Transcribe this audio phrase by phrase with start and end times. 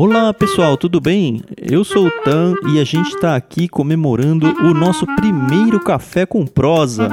[0.00, 1.42] Olá pessoal, tudo bem?
[1.56, 6.46] Eu sou o Tan e a gente está aqui comemorando o nosso primeiro café com
[6.46, 7.08] prosa.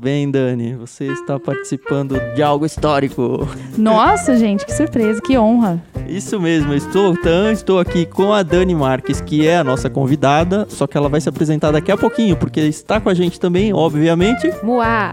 [0.00, 3.46] Bem, Dani, você está participando de algo histórico.
[3.76, 5.82] Nossa, gente, que surpresa, que honra.
[6.08, 7.14] Isso mesmo, estou
[7.52, 11.20] estou aqui com a Dani Marques, que é a nossa convidada, só que ela vai
[11.20, 14.50] se apresentar daqui a pouquinho, porque está com a gente também, obviamente.
[14.62, 15.12] Muá!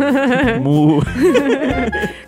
[0.62, 1.02] Mu.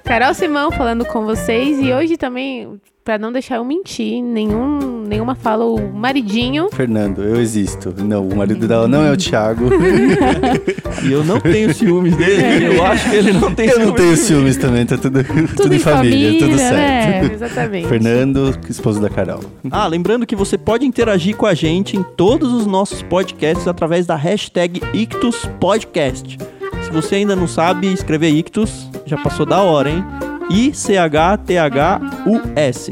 [0.04, 5.34] Carol Simão falando com vocês e hoje também, pra não deixar eu mentir, nenhum, nenhuma
[5.34, 6.68] fala o maridinho.
[6.72, 7.94] Fernando, eu existo.
[8.02, 9.66] Não, o marido dela não é o Thiago.
[11.02, 13.88] E eu não tenho ciúmes dele, eu acho que ele não tem eu ciúmes.
[13.88, 15.22] não tenho ciúmes também, tá tudo,
[15.54, 17.28] tudo, em em família, tudo família, certo.
[17.28, 17.34] né?
[17.34, 17.88] Exatamente.
[17.88, 19.40] Fernando, esposo da Carol.
[19.70, 24.06] Ah, lembrando que você pode interagir com a gente em todos os nossos podcasts através
[24.06, 26.38] da hashtag IctusPodcast.
[26.82, 30.04] Se você ainda não sabe escrever Ictus, já passou da hora, hein?
[30.50, 31.42] I-C-H-T-H-U-S.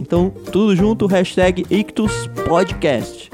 [0.00, 3.30] Então, tudo junto, hashtag IctusPodcast.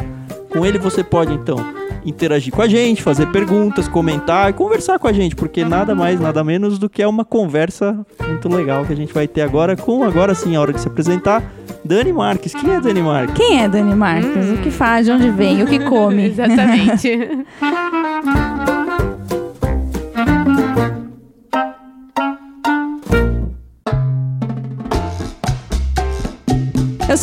[0.50, 1.58] Com ele você pode, então,
[2.04, 6.18] interagir com a gente, fazer perguntas, comentar e conversar com a gente, porque nada mais,
[6.20, 9.76] nada menos do que é uma conversa muito legal que a gente vai ter agora
[9.76, 11.42] com, agora sim, a hora de se apresentar,
[11.84, 12.52] Dani Marques.
[12.52, 13.34] Quem é Dani Marques?
[13.36, 14.50] Quem é Dani Marques?
[14.50, 15.06] O que faz?
[15.06, 15.62] De onde vem?
[15.62, 16.26] O que come?
[16.28, 17.46] Exatamente.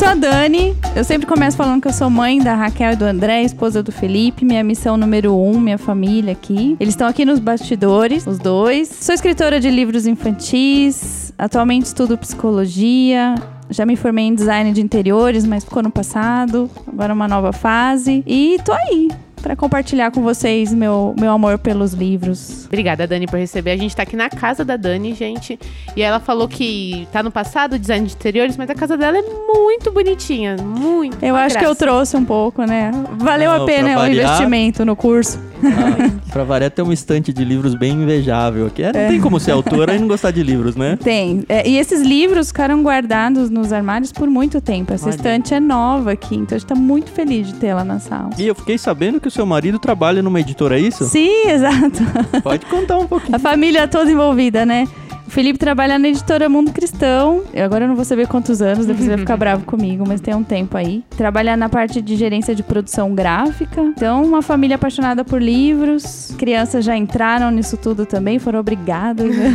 [0.06, 0.76] sou a Dani.
[0.94, 3.90] Eu sempre começo falando que eu sou mãe da Raquel e do André, esposa do
[3.90, 4.44] Felipe.
[4.44, 6.76] Minha missão número um, minha família aqui.
[6.78, 8.88] Eles estão aqui nos bastidores, os dois.
[8.88, 11.32] Sou escritora de livros infantis.
[11.36, 13.34] Atualmente estudo psicologia.
[13.68, 16.70] Já me formei em design de interiores, mas ficou no passado.
[16.86, 18.22] Agora é uma nova fase.
[18.24, 19.08] E tô aí
[19.42, 22.64] para compartilhar com vocês meu, meu amor pelos livros.
[22.66, 23.70] Obrigada, Dani, por receber.
[23.72, 25.58] A gente tá aqui na casa da Dani, gente.
[25.94, 29.22] E ela falou que tá no passado, design de interiores, mas a casa dela é
[29.22, 30.56] muito bonitinha.
[30.56, 31.22] Muito.
[31.24, 31.84] Eu acho que eu graça.
[31.84, 32.90] trouxe um pouco, né?
[33.18, 35.38] Valeu Não, a pena o variar- investimento no curso.
[35.62, 38.82] Ah, pra variar, tem uma estante de livros bem invejável aqui.
[38.82, 40.98] É, não tem como ser autora e não gostar de livros, né?
[41.02, 41.44] Tem.
[41.48, 44.92] É, e esses livros ficaram guardados nos armários por muito tempo.
[44.92, 45.14] Essa Olha.
[45.14, 48.30] estante é nova aqui, então a gente tá muito feliz de tê-la na sala.
[48.38, 51.04] E eu fiquei sabendo que o seu marido trabalha numa editora, é isso?
[51.04, 52.02] Sim, exato.
[52.42, 53.36] Pode contar um pouquinho.
[53.36, 54.86] A família toda envolvida, né?
[55.26, 57.42] O Felipe trabalha na editora Mundo Cristão.
[57.52, 60.20] Eu agora eu não vou saber quantos anos, depois ele vai ficar bravo comigo, mas
[60.20, 61.02] tem um tempo aí.
[61.16, 63.80] Trabalha na parte de gerência de produção gráfica.
[63.82, 66.32] Então, uma família apaixonada por livros.
[66.38, 69.28] Crianças já entraram nisso tudo também, foram obrigadas.
[69.36, 69.52] né?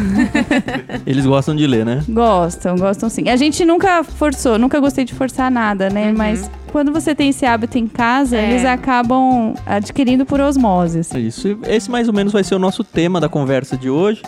[1.08, 2.04] Eles gostam de ler, né?
[2.08, 3.30] Gostam, gostam sim.
[3.30, 6.10] A gente nunca forçou, nunca gostei de forçar nada, né?
[6.10, 6.18] Uhum.
[6.18, 8.52] Mas quando você tem esse hábito em casa, É.
[8.52, 11.00] eles acabam adquirindo por osmose.
[11.00, 11.20] assim.
[11.20, 11.48] Isso.
[11.48, 14.22] E Esse mais ou menos vai ser o nosso tema da conversa de hoje.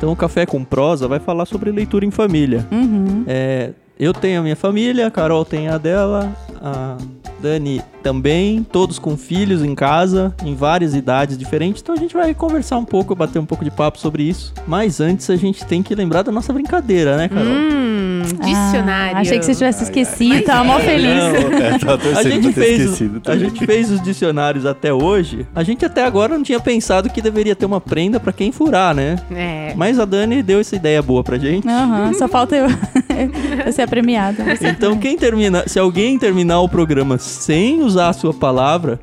[0.00, 2.66] Então, o Café com Prosa vai falar sobre leitura em família.
[2.72, 3.22] Uhum.
[3.26, 6.96] É, eu tenho a minha família, a Carol tem a dela, a
[7.38, 11.82] Dani também, todos com filhos em casa, em várias idades diferentes.
[11.82, 14.54] Então a gente vai conversar um pouco, bater um pouco de papo sobre isso.
[14.66, 17.52] Mas antes a gente tem que lembrar da nossa brincadeira, né, Carol?
[17.52, 19.16] Hum, dicionário.
[19.16, 21.14] Ah, achei que você tivesse esquecido, tava mó feliz.
[21.14, 23.22] Não, É, tava A torcendo gente, fez, esquecido.
[23.26, 25.46] a gente fez os dicionários até hoje.
[25.54, 28.94] A gente até agora não tinha pensado que deveria ter uma prenda pra quem furar,
[28.94, 29.16] né?
[29.30, 29.72] É.
[29.76, 31.68] Mas a Dani deu essa ideia boa pra gente.
[31.68, 32.66] Aham, só falta eu,
[33.66, 34.44] eu ser a premiada.
[34.62, 39.00] Então quem termina, se alguém terminar o programa sem usar a sua palavra,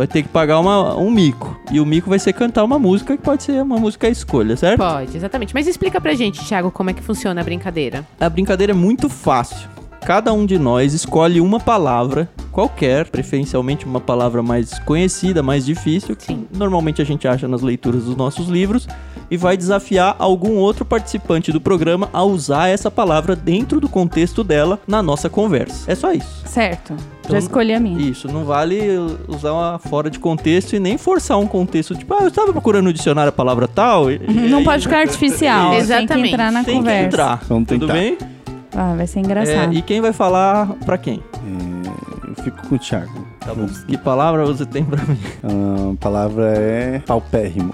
[0.00, 1.60] vai ter que pagar uma- um mico.
[1.70, 4.56] E o mico vai ser cantar uma música que pode ser uma música à escolha,
[4.56, 4.78] certo?
[4.78, 5.52] Pode, exatamente.
[5.52, 8.06] Mas explica pra gente, Thiago, como é que funciona a brincadeira.
[8.18, 9.68] A brincadeira é muito fácil.
[10.00, 16.16] Cada um de nós escolhe uma palavra qualquer, preferencialmente uma palavra mais conhecida, mais difícil,
[16.16, 16.46] que Sim.
[16.50, 18.88] normalmente a gente acha nas leituras dos nossos livros,
[19.30, 24.42] e vai desafiar algum outro participante do programa a usar essa palavra dentro do contexto
[24.42, 25.92] dela na nossa conversa.
[25.92, 26.42] É só isso.
[26.46, 26.96] Certo,
[27.30, 27.98] Então- já escolhi a minha.
[28.00, 28.80] Isso, não vale
[29.28, 32.84] usar uma fora de contexto e nem forçar um contexto tipo, ah, eu estava procurando
[32.84, 34.10] no dicionário a palavra tal.
[34.10, 36.32] e- e Não aí pode ficar artificial, tem que Exatamente.
[36.32, 37.00] entrar na Tem conversa.
[37.00, 37.40] que entrar.
[37.48, 37.92] Vamos Tudo tentar.
[37.92, 38.18] bem?
[38.76, 39.72] Ah, vai ser É, engraçado.
[39.74, 41.20] e quem vai falar pra quem?
[41.34, 43.26] É, eu fico com o Thiago.
[43.40, 43.66] Tá bom.
[43.86, 45.18] Que palavra você tem pra mim?
[45.92, 47.72] A palavra é paupérrimo.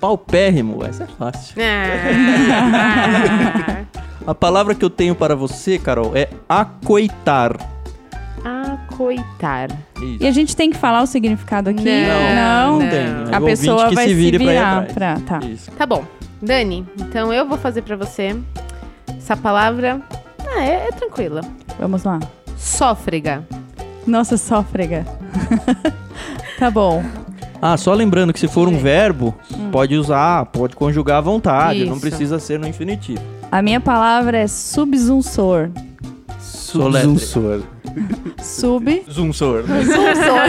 [0.00, 1.54] Paupérrimo, essa é fácil.
[1.58, 2.96] Ah,
[4.26, 7.56] A palavra que eu tenho para você, Carol, é acoitar.
[8.96, 9.68] Acoitar.
[10.00, 10.16] Isso.
[10.22, 11.84] E a gente tem que falar o significado aqui?
[11.84, 12.88] Não, não não.
[12.88, 12.98] tem.
[13.00, 15.22] A É ouvinte pessoa que vai se se, pra ir virar atrás.
[15.22, 15.38] pra...
[15.40, 15.46] Tá.
[15.46, 15.70] Isso.
[15.72, 16.04] Tá bom.
[16.40, 18.36] Dani, então eu vou fazer pra você
[19.16, 20.00] essa palavra.
[20.48, 21.40] Ah, é, é tranquila.
[21.78, 22.18] Vamos lá.
[22.56, 23.46] Sófrega.
[24.06, 25.04] Nossa, sófrega.
[26.58, 27.04] tá bom.
[27.60, 29.34] Ah, só lembrando que se for um verbo,
[29.72, 32.00] pode usar, pode conjugar à vontade, não Isso.
[32.02, 33.20] precisa ser no infinitivo.
[33.50, 35.70] A minha palavra é subzunsor.
[36.56, 37.62] Zunsor.
[38.42, 39.04] Sub.
[39.10, 39.62] Zunsor.
[39.62, 40.48] Zunsor.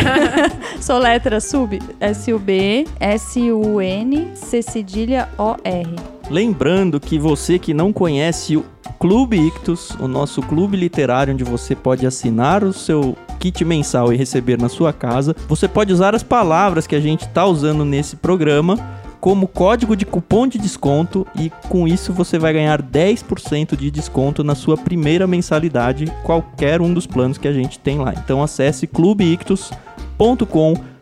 [0.81, 1.79] Soletra sub.
[1.99, 2.87] S-U-B.
[2.99, 4.31] S-U-N.
[4.35, 5.95] C cedilha O-R.
[6.29, 8.65] Lembrando que você que não conhece o
[8.99, 14.17] Clube Ictus, o nosso clube literário onde você pode assinar o seu kit mensal e
[14.17, 18.15] receber na sua casa, você pode usar as palavras que a gente está usando nesse
[18.15, 18.77] programa
[19.19, 24.43] como código de cupom de desconto e com isso você vai ganhar 10% de desconto
[24.43, 28.13] na sua primeira mensalidade, qualquer um dos planos que a gente tem lá.
[28.13, 30.96] Então acesse clubeictus.com.br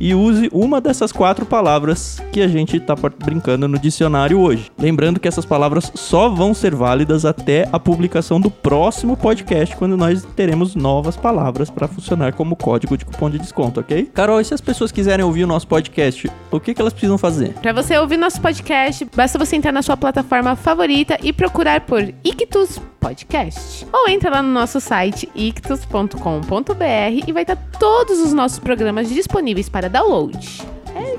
[0.00, 4.70] e use uma dessas quatro palavras que a gente tá par- brincando no dicionário hoje.
[4.78, 9.96] Lembrando que essas palavras só vão ser válidas até a publicação do próximo podcast, quando
[9.96, 14.08] nós teremos novas palavras para funcionar como código de cupom de desconto, ok?
[14.14, 17.18] Carol, e se as pessoas quiserem ouvir o nosso podcast, o que, que elas precisam
[17.18, 17.54] fazer?
[17.54, 22.00] Pra você ouvir nosso podcast, basta você entrar na sua plataforma favorita e procurar por
[22.22, 23.86] Ictus Podcast.
[23.92, 29.68] Ou entra lá no nosso site ictus.com.br e vai estar todos os nossos programas disponíveis
[29.68, 30.38] para download.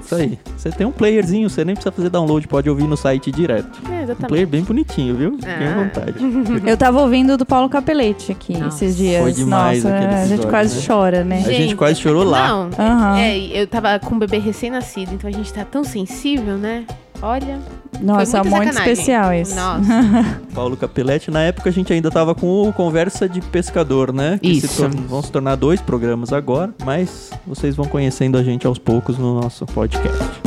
[0.02, 0.38] Isso aí.
[0.56, 3.82] Você tem um playerzinho, você nem precisa fazer download, pode ouvir no site direto.
[3.88, 4.28] É, Um exatamente.
[4.28, 5.32] player bem bonitinho, viu?
[5.34, 5.84] Fiquem à Ah.
[5.84, 6.14] vontade.
[6.70, 9.22] Eu tava ouvindo do Paulo Capelete aqui Nossa, esses dias.
[9.22, 10.84] foi demais Nossa, aquele a gente episódio, quase né?
[10.88, 11.44] chora, né?
[11.46, 12.48] A gente quase chorou lá.
[12.48, 13.18] Não, Aham.
[13.18, 16.86] é, eu tava com um bebê recém-nascido, então a gente tá tão sensível, né?
[17.22, 17.60] Olha.
[18.02, 18.92] Nossa, foi muito sacanagem.
[18.94, 19.56] especial esse.
[19.56, 19.84] Nossa.
[20.54, 24.38] Paulo Capelletti, na época a gente ainda tava com o Conversa de Pescador, né?
[24.42, 24.82] Que se Isso.
[24.82, 29.18] tor- vão se tornar dois programas agora, mas vocês vão conhecendo a gente aos poucos
[29.18, 30.42] no nosso podcast.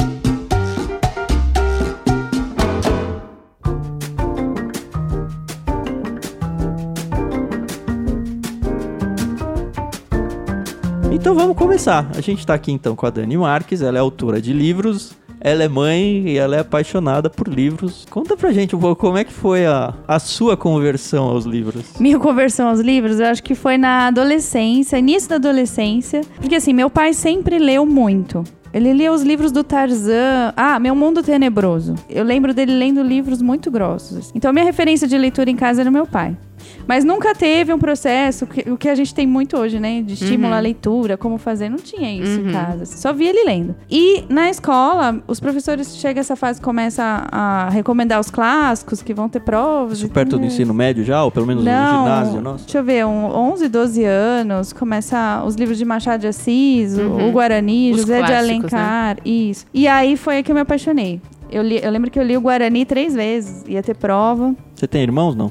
[11.12, 12.10] Então vamos começar.
[12.16, 15.64] A gente tá aqui então com a Dani Marques, ela é autora de livros, ela
[15.64, 18.06] é mãe e ela é apaixonada por livros.
[18.10, 21.84] Conta pra gente um pouco como é que foi a, a sua conversão aos livros.
[21.98, 26.20] Minha conversão aos livros, eu acho que foi na adolescência, início da adolescência.
[26.40, 28.44] Porque assim, meu pai sempre leu muito.
[28.72, 30.52] Ele lia os livros do Tarzan.
[30.56, 31.94] Ah, Meu Mundo Tenebroso.
[32.08, 34.30] Eu lembro dele lendo livros muito grossos.
[34.34, 36.36] Então, minha referência de leitura em casa era meu pai.
[36.86, 40.00] Mas nunca teve um processo, que- o que a gente tem muito hoje, né?
[40.02, 41.68] De estímulo à leitura, como fazer.
[41.68, 42.84] Não tinha isso em casa.
[42.86, 43.74] Só via ele lendo.
[43.90, 49.12] E na escola, os professores chegam a essa fase, começam a, recomendar os clássicos, que
[49.12, 49.98] vão ter provas.
[49.98, 52.64] Isso perto do ensino médio já, ou pelo menos no Não, ginásio nosso?
[52.64, 57.02] deixa eu ver, um 11, 12 anos, começa os livros de Machado de Assis, o-
[57.02, 57.28] Uhum.
[57.28, 59.66] o Guarani, Os José de clássicos, Alencar, isso.
[59.74, 61.20] E aí foi aí que eu me apaixonei.
[61.50, 64.54] Eu, li- eu lembro que eu li o Guarani três vezes, ia ter prova.
[64.74, 65.50] Você tem irmãos, não?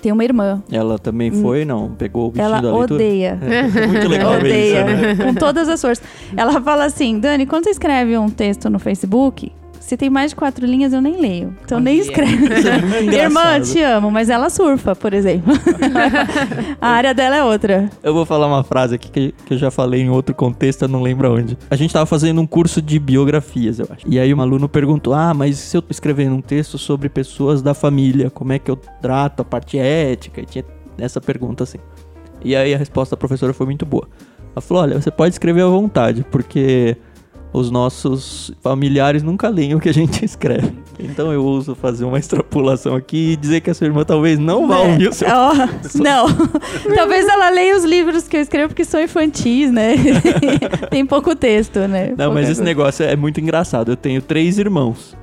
[0.00, 1.90] Tem uma irmã, Ela também foi, não?
[1.90, 2.94] Pegou o bichinho ela da leitura?
[2.94, 3.38] odeia.
[3.42, 5.24] É, muito legal ver isso, odeia, né?
[5.24, 6.04] com todas as forças.
[6.36, 10.36] Ela fala assim, Dani, quando você escreve um texto no Facebook, se tem mais de
[10.36, 11.56] quatro linhas, eu nem leio.
[11.64, 12.54] Então nem escreve.
[12.54, 15.52] Isso é muito Irmã, te amo, mas ela surfa, por exemplo.
[16.80, 17.90] a área dela é outra.
[18.02, 20.88] Eu vou falar uma frase aqui que, que eu já falei em outro contexto, eu
[20.88, 21.56] não lembro onde.
[21.70, 24.06] A gente tava fazendo um curso de biografias, eu acho.
[24.06, 27.72] E aí um aluno perguntou: Ah, mas se eu escrever um texto sobre pessoas da
[27.72, 30.42] família, como é que eu trato a parte ética?
[30.42, 30.64] E tinha
[30.98, 31.78] essa pergunta assim.
[32.44, 34.06] E aí a resposta da professora foi muito boa.
[34.54, 36.96] Ela falou: Olha, você pode escrever à vontade, porque
[37.52, 40.72] os nossos familiares nunca leem o que a gente escreve.
[40.98, 44.68] Então eu uso fazer uma extrapolação aqui e dizer que a sua irmã talvez não
[44.68, 45.54] vá ouvir o seu Ó,
[45.96, 46.26] não.
[46.94, 49.94] Talvez ela leia os livros que eu escrevo porque são infantis, né?
[50.90, 52.08] Tem pouco texto, né?
[52.10, 52.64] Não, Pouca mas esse coisa.
[52.64, 53.92] negócio é muito engraçado.
[53.92, 55.16] Eu tenho três irmãos.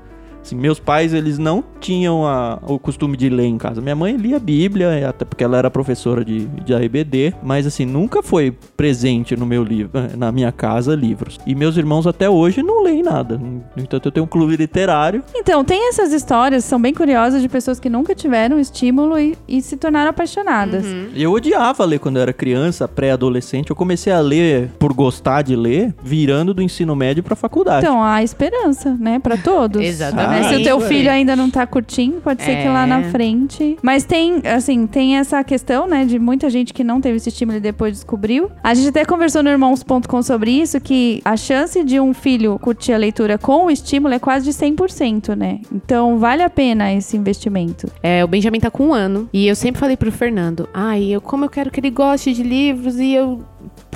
[0.48, 3.82] Assim, meus pais, eles não tinham a- o costume de ler em casa.
[3.82, 7.86] Minha mãe lia a Bíblia, até porque ela era professora de, de AEBD, mas assim,
[7.86, 11.38] nunca foi presente no meu livro, na minha casa, livros.
[11.46, 13.38] E meus irmãos até hoje não leem nada.
[13.38, 15.22] No entanto, eu tenho um clube literário.
[15.36, 19.62] Então, tem essas histórias, são bem curiosas, de pessoas que nunca tiveram estímulo e, e
[19.62, 20.86] se tornaram apaixonadas.
[21.14, 23.70] E eu odiava ler quando eu era criança, pré-adolescente.
[23.70, 27.86] Eu comecei a ler por gostar de ler, virando do ensino médio pra faculdade.
[27.86, 29.20] Então, há esperança, né?
[29.20, 29.82] Pra todos.
[29.82, 30.37] Exatamente.
[30.42, 30.50] Né?
[30.50, 32.70] Se o teu filho ainda não tá curtindo, pode ser que É.
[32.72, 33.78] lá na frente.
[33.82, 37.58] Mas tem, assim, tem essa questão, né, de muita gente que não teve esse estímulo
[37.58, 38.50] e depois descobriu.
[38.64, 42.94] A gente até conversou no irmãos.com sobre isso, que a chance de um filho curtir
[42.94, 45.60] a leitura com o estímulo é quase de 100%, né?
[45.74, 47.88] Então, vale a pena esse investimento.
[48.02, 49.30] É, o Benjamin tá com um ano.
[49.34, 52.44] E eu sempre falei pro Fernando, ai, eu, como eu quero que ele goste de
[52.44, 53.42] livros e eu.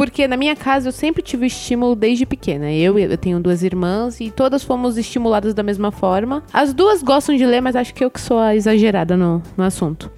[0.01, 2.71] Porque na minha casa eu sempre tive estímulo desde pequena.
[2.71, 6.41] Eu, eu tenho duas irmãs e todas fomos estimuladas da mesma forma.
[6.51, 9.63] As duas gostam de ler, mas acho que eu que sou a exagerada no, no
[9.63, 10.09] assunto.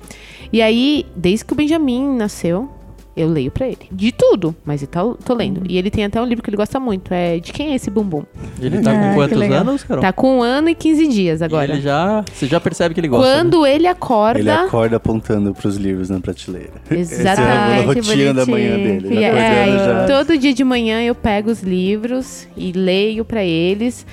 [0.54, 2.72] E aí, desde que o Benjamin nasceu,
[3.16, 3.78] eu leio pra ele.
[3.92, 5.58] De tudo, mas eu tô, tô lendo.
[5.60, 5.64] Uhum.
[5.70, 7.90] E ele tem até um livro que ele gosta muito, é De Quem é Esse
[7.90, 8.24] Bumbum?
[8.60, 10.02] Ele tá Ah, com quantos anos, Carol?
[10.02, 11.72] Tá com um ano e 15 dias E agora.
[11.74, 12.24] ele já.
[12.34, 13.28] Você já percebe que ele gosta.
[13.28, 13.36] né?
[13.42, 14.40] Quando ele acorda...
[14.40, 16.72] Ele acorda apontando pros livros na prateleira.
[16.90, 17.42] Exato.
[17.42, 19.08] Essa é a rotina da manhã dele.
[19.10, 20.06] E Ele é, já.
[20.08, 24.06] Todo dia de manhã eu pego os livros e leio pra eles,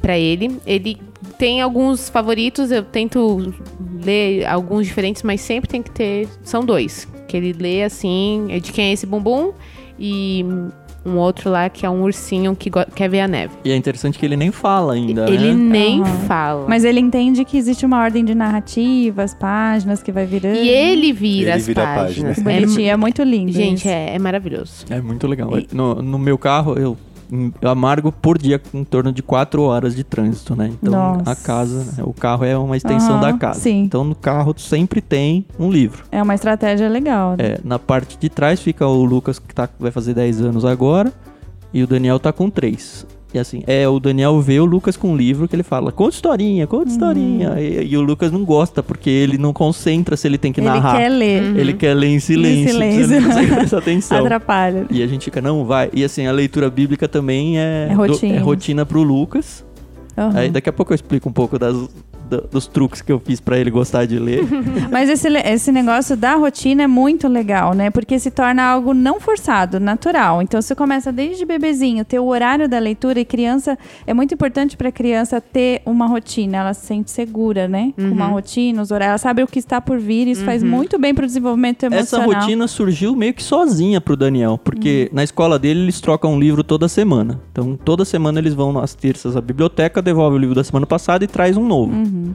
[0.00, 0.58] para ele.
[0.66, 0.96] Ele
[1.38, 3.52] tem alguns favoritos, eu tento
[4.04, 8.58] ler alguns diferentes, mas sempre tem que ter, são dois, que ele lê assim, é
[8.58, 9.52] de quem é esse bumbum
[9.98, 10.44] e
[11.06, 13.52] um outro lá que é um ursinho que quer ver a neve.
[13.62, 15.28] E é interessante que ele nem fala ainda.
[15.28, 15.54] Ele né?
[15.54, 16.18] nem Aham.
[16.26, 16.66] fala.
[16.66, 20.56] Mas ele entende que existe uma ordem de narrativas, páginas que vai virando.
[20.56, 22.36] e ele vira Ele as vira a páginas.
[22.38, 22.54] página.
[22.54, 23.52] Que bonitinho, é muito lindo.
[23.52, 23.88] Gente, isso.
[23.88, 24.86] é, é maravilhoso.
[24.88, 25.58] É muito legal.
[25.58, 26.96] E- No, no meu carro, eu
[27.62, 30.72] amargo por dia em torno de 4 horas de trânsito, né?
[30.80, 31.30] Então, Nossa.
[31.30, 32.02] a casa, né?
[32.04, 33.60] o carro é uma extensão Aham, da casa.
[33.60, 33.82] sim.
[33.82, 36.04] Então, no carro sempre tem um livro.
[36.10, 37.30] É uma estratégia legal.
[37.30, 37.36] né?
[37.38, 41.12] É, na parte de trás fica o Lucas, que tá, vai fazer 10 anos agora,
[41.72, 43.06] e o Daniel tá com 3.
[43.34, 46.14] E assim, é, o Daniel vê o Lucas com um livro que ele fala, conta
[46.14, 47.60] historinha, conta historinha.
[47.60, 50.68] E, e o Lucas não gosta, porque ele não concentra se ele tem que Ele
[50.68, 50.96] narrar.
[50.98, 51.56] quer ler.
[51.58, 52.70] Ele quer ler em silêncio.
[52.74, 53.00] silêncio.
[53.12, 54.18] Ele não consegue prestar atenção.
[54.18, 54.86] Atrapalha.
[54.88, 55.90] E a gente fica, não, vai.
[55.92, 58.32] E assim, a leitura bíblica também é, É rotina.
[58.34, 59.64] do- é rotina pro Lucas.
[60.16, 60.32] Aham.
[60.38, 61.74] Aí daqui a pouco eu explico um pouco das,
[62.28, 64.44] da- dos truques que eu fiz pra ele gostar de ler.
[64.90, 67.90] Mas esse, esse negócio da rotina é muito legal, né?
[67.90, 70.42] Porque se torna algo não forçado, natural.
[70.42, 73.78] Então você começa desde bebezinho, ter o horário da leitura e criança.
[74.06, 76.58] É muito importante para a criança ter uma rotina.
[76.58, 77.92] Ela se sente segura, né?
[77.96, 79.04] Com uma rotina, os horários.
[79.10, 80.28] Ela sabe o que está por vir.
[80.28, 82.40] Isso faz muito bem para o desenvolvimento Essa emocional.
[82.40, 85.16] rotina surgiu meio que sozinha pro Daniel, porque Hum.
[85.16, 87.40] na escola dele eles trocam um livro toda semana.
[87.52, 91.24] Então toda semana eles vão às terças à biblioteca, devolve o livro da semana passada
[91.24, 91.92] e traz um novo.
[92.14, 92.34] Uhum.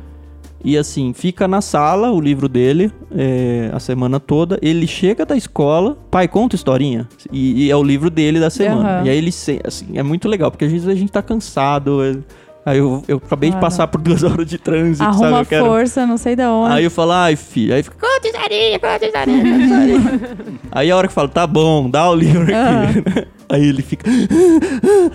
[0.62, 4.60] E assim, fica na sala o livro dele é, a semana toda.
[4.62, 7.08] Ele chega da escola, pai, conta historinha.
[7.32, 8.98] E, e é o livro dele da semana.
[8.98, 9.06] Aham.
[9.06, 9.34] E aí ele,
[9.64, 12.04] assim, é muito legal, porque às vezes a gente tá cansado.
[12.04, 12.18] é-
[12.66, 13.66] Aí eu, eu acabei de Claro.
[13.66, 15.24] passar por duas horas de trânsito, sabe?
[15.24, 16.74] Arruma Eu quero- força, não sei da onde.
[16.74, 17.74] Aí eu falo, ai, filho.
[17.74, 20.60] Aí fica, conta historinha, conta historinha, conta historinha.
[20.74, 23.30] aí a hora que eu falo, tá bom, dá o livro aqui.
[23.52, 24.10] Aí ele fica.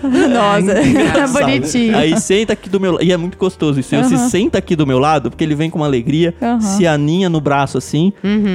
[0.03, 1.97] Nossa, é bonitinho.
[1.97, 3.03] Aí senta aqui do meu lado.
[3.03, 3.95] E é muito gostoso isso.
[3.95, 4.29] Você Aham.
[4.29, 6.59] senta aqui do meu lado, porque ele vem com uma alegria, Aham.
[6.59, 8.11] se aninha no braço assim.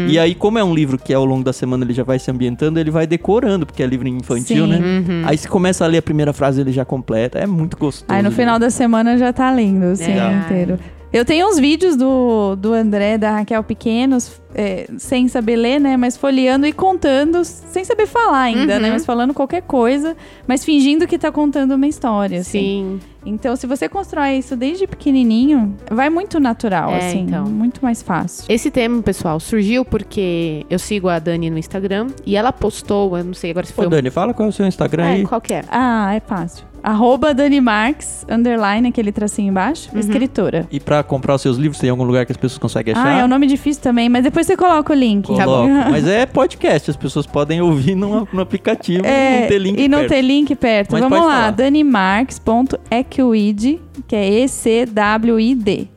[0.09, 2.31] E aí, como é um livro que ao longo da semana ele já vai se
[2.31, 4.71] ambientando, ele vai decorando, porque é livro infantil, Sim.
[4.73, 4.79] né?
[4.79, 5.23] Uhum.
[5.25, 7.39] Aí você começa a ler a primeira frase, ele já completa.
[7.39, 8.05] É muito gostoso.
[8.09, 10.43] Aí no final da semana já tá lindo, assim, É.
[10.45, 10.79] inteiro.
[11.13, 15.97] Eu tenho uns vídeos do, do André, da Raquel pequenos, é, sem saber ler, né?
[15.97, 18.80] Mas folheando e contando, sem saber falar ainda, Uhum.
[18.80, 18.90] né?
[18.90, 20.16] Mas falando qualquer coisa,
[20.47, 22.50] mas fingindo que tá contando uma história, assim.
[22.61, 23.00] Sim.
[23.25, 27.21] Então, se você constrói isso desde pequenininho, vai muito natural, É, assim.
[27.28, 27.45] então.
[27.45, 28.45] Muito mais fácil.
[28.49, 33.25] Esse tema, pessoal, surgiu porque eu sigo a Dani no Instagram e ela postou, eu
[33.25, 33.87] não sei agora se Ô, foi.
[33.87, 35.23] um- Dani, fala qual é o seu Instagram É, aí.
[35.25, 35.62] qual que é?
[35.69, 36.71] Ah, é fácil.
[36.83, 40.00] Arroba Dani Marques, underline, aquele tracinho embaixo, Uhum.
[40.00, 40.66] escritora.
[40.71, 43.07] E pra comprar os seus livros, tem algum lugar que as pessoas conseguem achar?
[43.07, 45.26] Ah, é um nome difícil também, mas depois você coloca o link.
[45.37, 45.68] Tá bom.
[45.68, 45.85] Coloco.
[45.90, 49.82] Mas é podcast, as pessoas podem ouvir no, no aplicativo e não ter link É,
[49.82, 50.11] e não perto.
[50.11, 50.92] ter link perto.
[50.92, 51.50] Mas Vamos lá, falar.
[51.52, 55.88] danimarques.equid, que é E-C-W-I-D,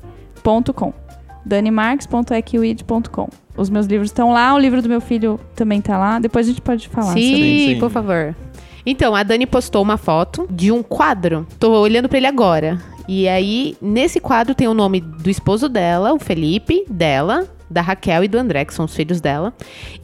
[0.43, 0.93] ponto com.
[1.45, 3.29] danimarques.equid.com.
[3.55, 6.19] Os meus livros estão lá, o livro do meu filho também tá lá.
[6.19, 7.13] Depois a gente pode falar.
[7.13, 7.79] sim, sobre- Sim, sim.
[7.79, 8.35] por favor.
[8.85, 11.47] Então, a Dani postou uma foto de um quadro.
[11.59, 12.77] Tô olhando pra ele agora.
[13.07, 18.23] E aí, nesse quadro tem o nome do esposo dela, o Felipe, dela, da Raquel
[18.23, 19.53] e do André, que são os filhos dela.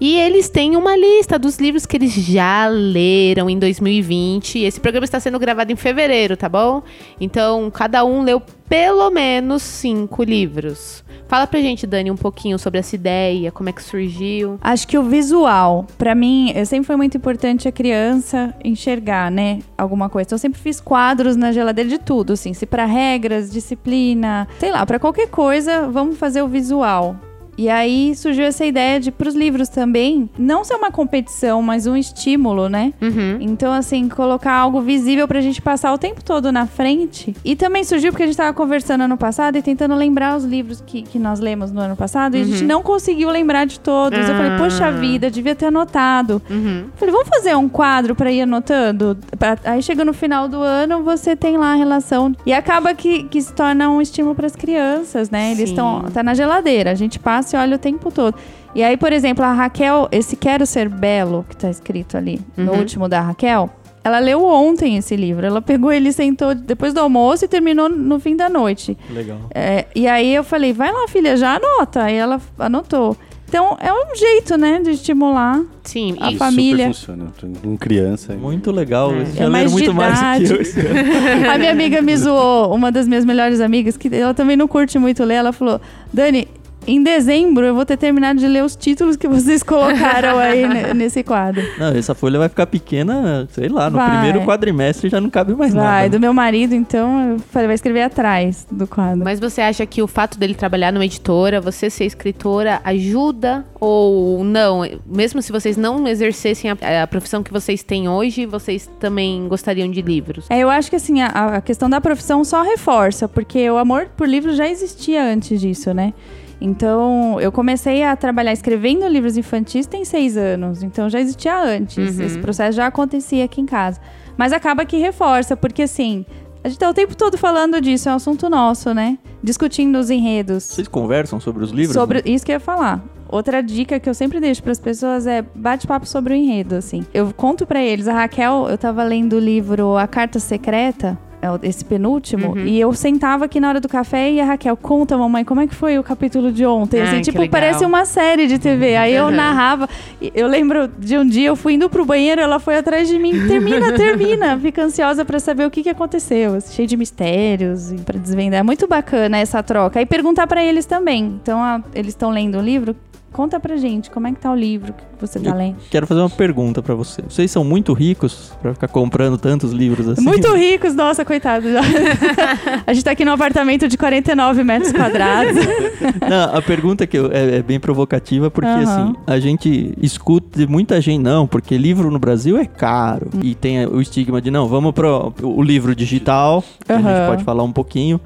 [0.02, 4.60] E eles têm uma lista dos livros que eles já leram em 2020.
[4.60, 6.82] Esse programa está sendo gravado em fevereiro, tá bom?
[7.22, 11.04] Então, cada um leu pelo menos cinco livros.
[11.28, 14.58] Fala pra gente, Dani, um pouquinho sobre essa ideia, como é que surgiu.
[14.62, 20.10] Acho que o visual, pra mim, sempre foi muito importante a criança enxergar, né, alguma
[20.10, 20.26] coisa.
[20.28, 24.72] Então eu sempre fiz quadros na geladeira de tudo, assim, se pra regras, disciplina, sei
[24.72, 27.16] lá, pra qualquer coisa, vamos fazer o visual.
[27.60, 31.98] E aí surgiu essa ideia de pros livros também não ser uma competição, mas um
[31.98, 32.94] estímulo, né?
[33.02, 33.36] Uhum.
[33.42, 37.36] Então, assim, colocar algo visível pra gente passar o tempo todo na frente.
[37.44, 40.82] E também surgiu porque a gente tava conversando ano passado e tentando lembrar os livros
[40.88, 42.38] que, que nós lemos no ano passado.
[42.38, 44.18] E a gente não conseguiu lembrar de todos.
[44.18, 44.58] Eu falei, Ah.
[44.58, 46.42] poxa vida, devia ter anotado.
[46.50, 46.86] Uhum.
[46.96, 49.18] Falei, vamos fazer um quadro pra ir anotando?
[49.38, 52.34] Pra- Aí chega no final do ano, você tem lá a relação.
[52.46, 55.52] E acaba que, que se torna um estímulo pras crianças, né?
[55.52, 56.06] Eles estão.
[56.14, 58.36] Tá na geladeira, a gente passa e olha o tempo todo.
[58.76, 62.74] E aí, por exemplo, a Raquel, esse Quero Ser Belo, que tá escrito ali no
[62.74, 62.80] Uhum.
[62.80, 63.70] último da Raquel,
[64.04, 65.46] ela leu ontem esse livro.
[65.46, 68.98] Ela pegou ele, sentou depois do almoço e terminou no fim da noite.
[69.10, 69.40] Legal.
[69.54, 72.04] É, e aí eu falei, vai lá, filha, já anota.
[72.04, 73.18] Aí ela anotou.
[73.48, 75.60] Então, é um jeito, né, de estimular.
[75.84, 76.94] Sim, A e, família.
[76.94, 77.58] Super funciona.
[77.64, 78.34] Com criança.
[78.36, 79.12] Muito legal.
[79.12, 79.22] É.
[79.24, 81.50] É Já mais leram muito mais do que eu.
[81.52, 85.00] A minha amiga me zoou, uma das minhas melhores amigas, que ela também não curte
[85.00, 85.82] muito ler, ela falou:
[86.14, 86.48] Dani,
[86.96, 90.94] em dezembro eu vou ter terminado de ler os títulos que vocês colocaram aí ne-
[90.96, 91.62] nesse quadro.
[91.78, 94.10] Não, essa folha vai ficar pequena, sei lá, no Vai.
[94.12, 96.10] primeiro quadrimestre já não cabe mais Vai, nada.
[96.10, 99.24] do meu marido, então, eu falei, vai escrever atrás do quadro.
[99.24, 104.44] Mas você acha que o fato dele trabalhar numa editora, você ser escritora, ajuda ou
[104.44, 104.82] não?
[105.06, 109.90] Mesmo se vocês não exercessem a, a profissão que vocês têm hoje, vocês também gostariam
[109.90, 110.46] de livros?
[110.50, 114.08] É, eu acho que assim, a, a questão da profissão só reforça, porque o amor
[114.18, 116.14] por livro já existia antes disso, né?
[116.62, 120.84] Então, eu comecei a trabalhar escrevendo livros infantis tem seis anos.
[120.84, 122.18] Então, já existia antes.
[122.18, 122.26] Uhum.
[122.26, 124.00] Esse processo já acontecia aqui em casa.
[124.38, 126.26] Mas acaba que reforça, porque assim,
[126.64, 129.18] a gente tá o tempo todo falando disso, é um assunto nosso, né?
[129.42, 130.64] Discutindo os enredos.
[130.64, 131.94] Vocês conversam sobre os livros?
[131.94, 132.24] Sobre né?
[132.26, 133.02] isso que eu ia falar.
[133.30, 137.06] Outra dica que eu sempre deixo para as pessoas é bate-papo sobre o enredo, assim.
[137.14, 141.18] Eu conto para eles, a Raquel, eu tava lendo o livro A Carta Secreta,
[141.64, 142.66] esse penúltimo, Uhum.
[142.66, 145.68] e eu sentava aqui na hora do café e a Raquel, conta, mamãe, como é
[145.68, 147.02] que foi o capítulo de ontem?
[147.02, 147.52] Ah, assim, tipo, legal.
[147.52, 148.96] parece uma série de TV.
[148.96, 149.32] Aí eu Uhum.
[149.32, 149.88] narrava.
[150.36, 153.32] Eu lembro de um dia eu fui indo pro banheiro, ela foi atrás de mim,
[153.48, 154.60] termina, termina.
[154.60, 158.60] Fica ansiosa para saber o que, que aconteceu, assim, cheio de mistérios para desvendar.
[158.60, 160.02] É muito bacana essa troca.
[160.02, 161.38] E perguntar para eles também.
[161.42, 162.96] Então, a- eles estão lendo um livro,
[163.32, 165.78] conta pra gente como é que tá o livro que você tá lendo.
[165.90, 167.22] Quero fazer uma pergunta pra você.
[167.22, 170.22] Vocês são muito ricos pra ficar comprando tantos livros assim?
[170.22, 171.68] Muito ricos, nossa, coitado.
[172.86, 175.56] a gente tá aqui num apartamento de 49 metros quadrados.
[176.28, 178.82] Não, a pergunta que eu- é, é bem provocativa porque Aham.
[178.84, 183.30] assim, a gente escuta de muita gente, não, porque livro no Brasil é caro.
[183.44, 187.44] E tem o estigma de, não, vamos pro o livro digital, que a gente pode
[187.44, 188.20] falar um pouquinho.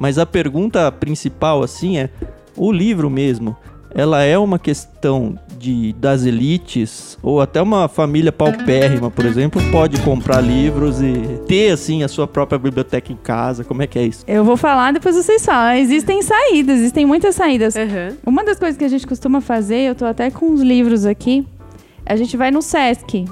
[0.00, 2.10] Mas a pergunta principal, assim, é:
[2.56, 3.56] o livro mesmo,
[3.94, 10.00] ela é uma questão de das elites, ou até uma família paupérrima, por exemplo, pode
[10.02, 13.64] comprar livros e ter, assim, a sua própria biblioteca em casa?
[13.64, 14.24] Como é que é isso?
[14.26, 15.74] Eu vou falar, depois vocês falam.
[15.76, 17.74] Existem saídas, existem muitas saídas.
[17.76, 18.16] Uhum.
[18.26, 21.46] Uma das coisas que a gente costuma fazer, eu tô até com os livros aqui,
[22.04, 23.24] a gente vai no Sesc.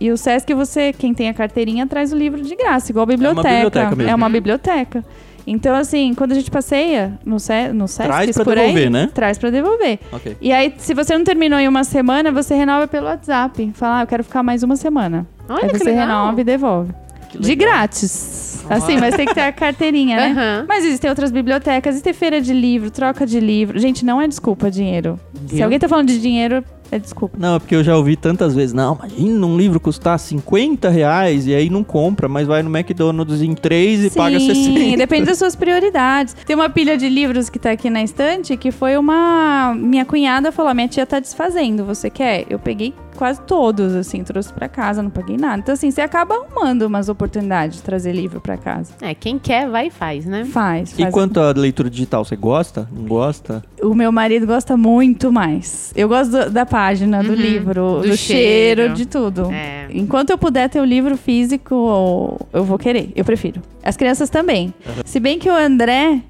[0.00, 3.06] E o Sesc, você, quem tem a carteirinha, traz o livro de graça, igual a
[3.06, 3.48] biblioteca.
[3.48, 4.10] biblioteca mesmo.
[4.10, 5.04] É uma biblioteca.
[5.46, 8.90] Então, assim, quando a gente passeia no, Se no Sesc, Traz pra por devolver, aí,
[8.90, 9.10] né?
[9.12, 9.98] traz pra devolver.
[10.12, 10.36] Ok.
[10.40, 13.72] E aí, se você não terminou em uma semana, você renova pelo WhatsApp.
[13.74, 15.26] Fala, ah, eu quero ficar mais uma semana.
[15.48, 16.06] Olha aí que você legal.
[16.06, 16.92] renova e devolve.
[17.38, 18.62] De grátis.
[18.68, 20.30] Assim, mas tem que ter a carteirinha, né?
[20.32, 20.64] Aham.
[20.68, 23.78] Mas existem outras bibliotecas, existe feira de livro, troca de livro.
[23.78, 25.18] Gente, não é desculpa dinheiro.
[25.48, 25.64] Se Viu?
[25.64, 27.38] alguém tá falando de dinheiro, é desculpa.
[27.40, 31.46] Não, é porque eu já ouvi tantas vezes, não, imagina um livro custar 50 reais
[31.46, 34.98] e aí não compra, mas vai no McDonald's em 3 e paga 60.
[34.98, 36.36] depende das suas prioridades.
[36.46, 39.74] Tem uma pilha de livros que tá aqui na estante que foi uma.
[39.74, 42.44] Minha cunhada falou: minha tia tá desfazendo, você quer?
[42.50, 45.58] Eu peguei quase todos, assim, trouxe pra casa, não paguei nada.
[45.58, 48.94] Então, assim, você acaba arrumando umas oportunidades de trazer livro pra casa.
[49.00, 50.44] É, quem quer, vai e faz, né?
[50.44, 51.14] Faz, E faz.
[51.14, 52.88] quanto à leitura digital, você gosta?
[52.92, 53.62] Não gosta?
[53.80, 55.92] O meu marido gosta muito mais.
[55.94, 58.94] Eu gosto do- da página, do Uhum, livro, do do, cheiro, cheiro.
[58.94, 59.48] de tudo.
[59.52, 59.86] É.
[59.92, 63.12] Enquanto eu puder ter o livro físico, eu vou querer.
[63.14, 63.62] Eu prefiro.
[63.84, 64.74] As crianças também.
[65.04, 66.20] Se bem que o André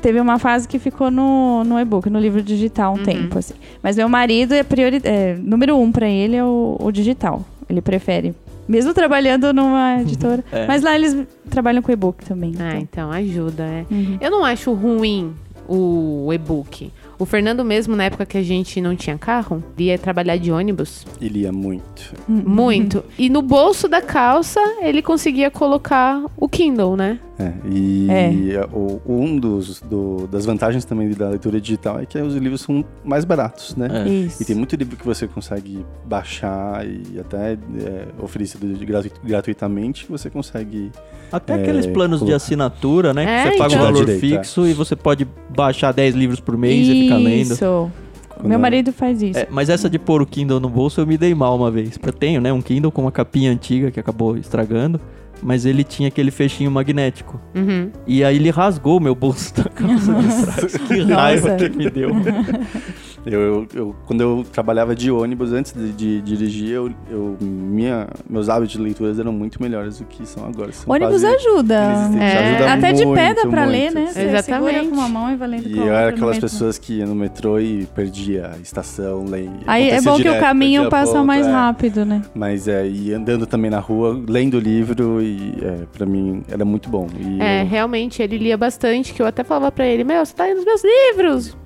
[0.00, 3.02] teve uma fase que ficou no, no e-book, no livro digital um Uhum.
[3.02, 3.54] tempo, assim.
[3.82, 7.44] Mas meu marido é priori é, número um pra ele é o, o digital.
[7.68, 8.34] Ele prefere.
[8.68, 10.44] Mesmo trabalhando numa editora.
[10.52, 10.66] É.
[10.66, 11.16] Mas lá eles
[11.50, 12.54] trabalham com e-book também.
[12.58, 12.80] Ah, então.
[12.80, 13.84] então ajuda, é.
[13.90, 14.18] Uhum.
[14.20, 15.32] Eu não acho ruim
[15.68, 16.92] o e-book.
[17.22, 21.06] O Fernando mesmo, na época que a gente não tinha carro, ia trabalhar de ônibus.
[21.20, 22.12] Ele ia muito.
[22.28, 23.04] Muito.
[23.16, 27.20] E no bolso da calça, ele conseguia colocar o Kindle, né?
[27.38, 28.64] É, e É.
[28.72, 32.84] o- um dos do- das vantagens também da leitura digital é que os livros são
[33.04, 33.88] mais baratos, né?
[34.04, 34.08] É.
[34.08, 34.42] Isso.
[34.42, 40.04] E tem muito livro que você consegue baixar e até é, oferecido de gratu- gratuitamente,
[40.06, 40.90] que você consegue.
[41.32, 42.36] Até É, aqueles planos de colocar.
[42.36, 43.24] assinatura, né?
[43.24, 43.88] É, que você paga então.
[43.90, 44.18] o valor é.
[44.18, 47.52] fixo e você pode baixar 10 livros por mês e ficar lendo.
[47.52, 47.90] Isso.
[48.28, 49.38] Quando Meu eu- marido faz isso.
[49.38, 51.98] É, mas essa de pôr o Kindle no bolso eu me dei mal uma vez.
[52.02, 52.52] Eu tenho, né?
[52.52, 55.00] Um Kindle com uma capinha antiga que acabou estragando.
[55.44, 57.40] Mas ele tinha aquele fechinho magnético.
[57.54, 57.90] Uhum.
[58.06, 60.76] E aí ele rasgou meu bolso da calça de trás.
[60.86, 61.68] Que raiva Nossa.
[61.68, 62.10] que me deu.
[63.24, 68.08] Eu, eu- eu- quando eu trabalhava de ônibus, antes de, de dirigir, eu, eu- minha,
[68.28, 70.72] meus hábitos de leituras eram muito melhores do que são agora.
[70.72, 71.74] São Ônibus quase ajuda.
[72.20, 72.48] É.
[72.56, 73.72] Ajuda Até de pé dá muito, pra muito.
[73.72, 74.06] ler, né?
[74.06, 74.70] Você Exatamente.
[74.74, 76.36] segura com uma mão e vai lendo com E a eu outra era no aquelas
[76.36, 76.48] metrô.
[76.50, 79.24] pessoas que ia no metrô e perdia a estação.
[79.24, 81.50] le- Aí é bom que o direto, caminho passa ponto, mais é.
[81.50, 82.22] rápido, né?
[82.34, 86.64] Mas é, e andando também na rua, lendo o livro, e é, pra mim era
[86.64, 87.06] muito bom.
[87.18, 90.34] E É, eu- realmente, ele lia bastante, que eu até falava pra ele, meu, você
[90.34, 91.56] tá lendo os meus livros.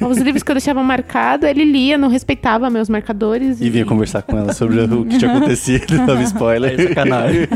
[0.00, 3.60] Os livros que eu deixava marcado, ele lia, não respeitava meus marcadores.
[3.60, 6.78] E vinha conversar com ela sobre o que tinha acontecido, dava spoiler.
[6.78, 7.48] Aí, sacanagem.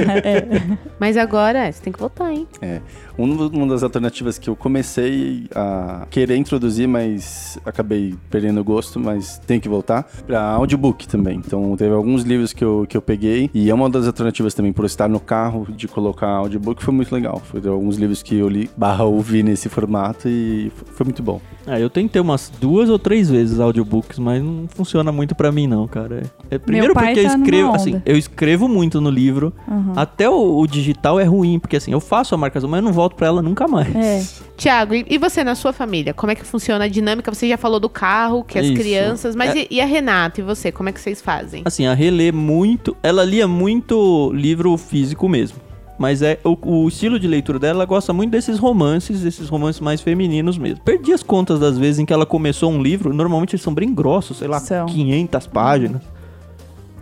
[0.99, 2.47] Mas agora, você tem que voltar, hein?
[2.61, 2.81] É.
[3.19, 8.99] Um- Uma das alternativas que eu comecei a querer introduzir, mas acabei perdendo o gosto,
[8.99, 11.41] mas tenho que voltar, para audiobook também.
[11.45, 14.73] Então, teve alguns livros que eu, que eu peguei, e é uma das alternativas também,
[14.73, 17.41] por estar no carro, de colocar audiobook, foi muito legal.
[17.45, 21.41] Foi alguns livros que eu li, barra ouvi nesse formato, e foi muito bom.
[21.67, 25.67] Ah, eu tentei umas duas ou três vezes audiobooks, mas não funciona muito pra mim
[25.67, 26.23] não, cara.
[26.51, 29.53] É, é primeiro porque eu tá numa escrevo, assim, eu escrevo muito no livro.
[29.67, 29.93] Uhum.
[29.97, 32.93] Até o, o digital é ruim, porque assim, eu faço a marcação, mas eu não
[33.05, 33.95] volto pra ela nunca mais.
[33.95, 34.25] É.
[34.57, 36.15] Tiago, e e você na sua família?
[36.15, 37.33] Como é que funciona a dinâmica?
[37.33, 38.75] Você já falou do carro, que as Isso.
[38.75, 39.59] crianças, mas É.
[39.61, 40.73] e, e a Renata e você?
[40.73, 41.63] Como é que vocês fazem?
[41.65, 42.97] Assim, a relê muito.
[43.03, 45.59] Ela lia muito livro físico mesmo.
[45.97, 49.81] Mas é o, o estilo de leitura dela, ela gosta muito desses romances, desses romances
[49.81, 50.81] mais femininos mesmo.
[50.83, 53.95] Perdi as contas das vezes em que ela começou um livro, normalmente eles são bem
[53.95, 54.87] grossos, sei lá, São.
[54.87, 56.03] 500 páginas.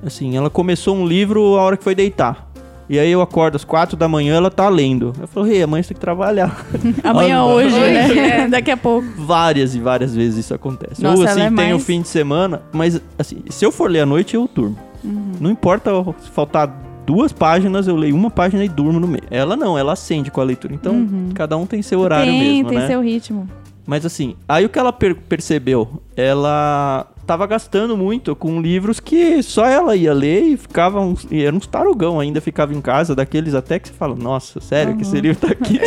[0.04, 2.51] Assim, ela começou um livro a hora que foi deitar.
[2.92, 5.14] E aí eu acordo às quatro da manhã, ela tá lendo.
[5.18, 6.66] Eu falo, rei, amanhã você tem que trabalhar.
[7.02, 7.80] Amanhã hoje, Hoje,
[8.14, 8.40] né?
[8.42, 8.48] é.
[8.52, 9.08] Daqui a pouco.
[9.16, 11.02] várias e várias vezes isso acontece.
[11.02, 13.72] Nossa, Ou ela assim, é tem o mais- fim de semana, mas assim, se eu
[13.72, 14.76] for ler à noite, eu durmo.
[15.02, 15.32] Uhum.
[15.40, 15.90] Não importa
[16.22, 16.68] se faltar
[17.06, 19.24] duas páginas, eu leio uma página e durmo no meio.
[19.30, 20.74] Ela não, ela acende com a leitura.
[20.74, 22.38] Então, cada um tem seu horário Uhum.
[22.38, 22.86] tem, mesmo, tem né?
[22.88, 23.48] seu ritmo.
[23.86, 26.02] Mas assim, aí o que ela per- percebeu?
[26.14, 31.42] Ela tava gastando muito com livros que só ela ia ler e ficava uns, e
[31.44, 35.02] era uns tarugão ainda, ficava em casa, daqueles até que você fala, nossa, sério que
[35.02, 35.78] esse livro tá aqui?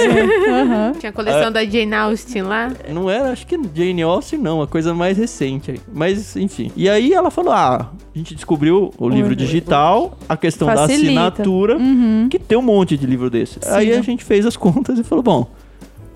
[0.50, 0.94] Aham.
[1.00, 2.72] Tinha a coleção da Jane Austen lá?
[2.94, 5.80] Não era, acho que Jane Austen não, a coisa mais recente aí.
[5.94, 6.72] Mas, enfim.
[6.76, 9.36] E aí ela falou: ah, a gente descobriu o livro livro.
[9.36, 11.06] digital, a questão da Facilita.
[11.22, 12.28] assinatura, Uhum.
[12.30, 13.60] que tem um monte de livro desse.
[13.62, 13.70] Sim.
[13.72, 15.48] Aí a gente fez as contas e falou: bom,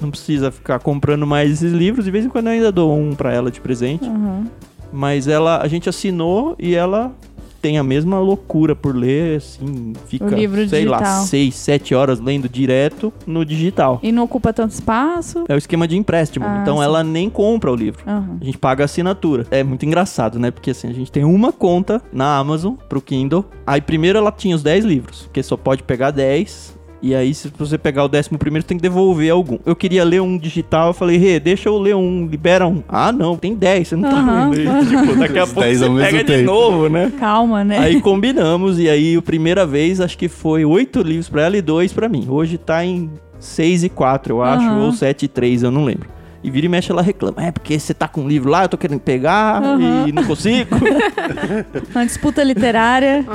[0.01, 3.13] não precisa ficar comprando mais esses livros, de vez em quando eu ainda dou um
[3.13, 4.05] pra ela de presente.
[4.05, 4.45] Uhum.
[4.91, 7.13] Mas ela, a gente assinou e ela
[7.61, 10.29] tem a mesma loucura por ler, assim, fica,
[10.67, 11.23] sei lá, digital.
[11.23, 13.99] seis, sete horas lendo direto no digital.
[14.01, 15.43] E não ocupa tanto espaço.
[15.47, 16.45] É o esquema de empréstimo.
[16.45, 16.83] Ah, então sim.
[16.83, 18.01] ela nem compra o livro.
[18.07, 18.37] Aham.
[18.39, 19.45] A gente paga a assinatura.
[19.51, 20.51] É muito engraçado, né?
[20.51, 23.45] Porque assim, a gente tem uma conta na Amazon pro Kindle.
[23.65, 26.78] Aí primeiro ela tinha os 10 livros, porque só pode pegar 10.
[27.01, 29.57] E aí, se você pegar o décimo primeiro, tem que devolver algum.
[29.65, 32.83] Eu queria ler um digital, eu falei, Rê, deixa eu ler um, libera um.
[32.89, 34.49] Ah, não, tem 10, você não tá Aham.
[34.49, 34.69] lendo.
[34.69, 34.85] aí.
[34.85, 36.43] Tipo, daqui a pouco 10 você pega de tempo.
[36.45, 37.11] novo, né?
[37.17, 37.77] Calma, né?
[37.79, 41.61] Aí combinamos, e aí a primeira vez acho que foi oito livros pra ela e
[41.61, 42.25] dois pra mim.
[42.29, 43.09] Hoje tá em
[43.39, 44.85] seis e quatro, eu acho, Aham.
[44.87, 46.09] ou sete e três, eu não lembro.
[46.43, 47.43] E vira e mexe, ela reclama.
[47.43, 50.07] É porque você tá com um livro lá, eu tô querendo pegar Aham.
[50.07, 50.69] e não consigo.
[51.93, 53.25] Uma disputa literária.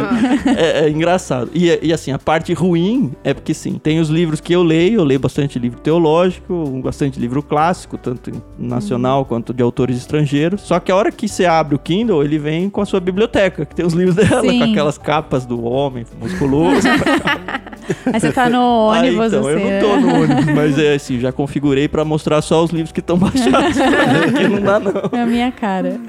[0.56, 1.50] é, é engraçado.
[1.54, 5.00] E, e, assim, a parte ruim é porque sim, tem os livros que eu leio,
[5.00, 10.62] eu leio bastante livro teológico, bastante livro clássico, tanto nacional quanto de autores estrangeiros.
[10.62, 13.66] Só que a hora que você abre o Kindle, ele vem com a sua biblioteca,
[13.66, 14.58] que tem os livros dela, Sim.
[14.58, 16.86] com aquelas capas do homem musculoso.
[18.12, 18.58] Aí você tá no
[18.94, 19.60] Ah, ônibus, então, assim.
[19.62, 22.92] eu não tô no ônibus, mas é assim, já configurei pra mostrar só os livros
[22.92, 23.76] que estão baixados,
[24.36, 24.92] que não dá não.
[25.12, 26.00] É a minha cara.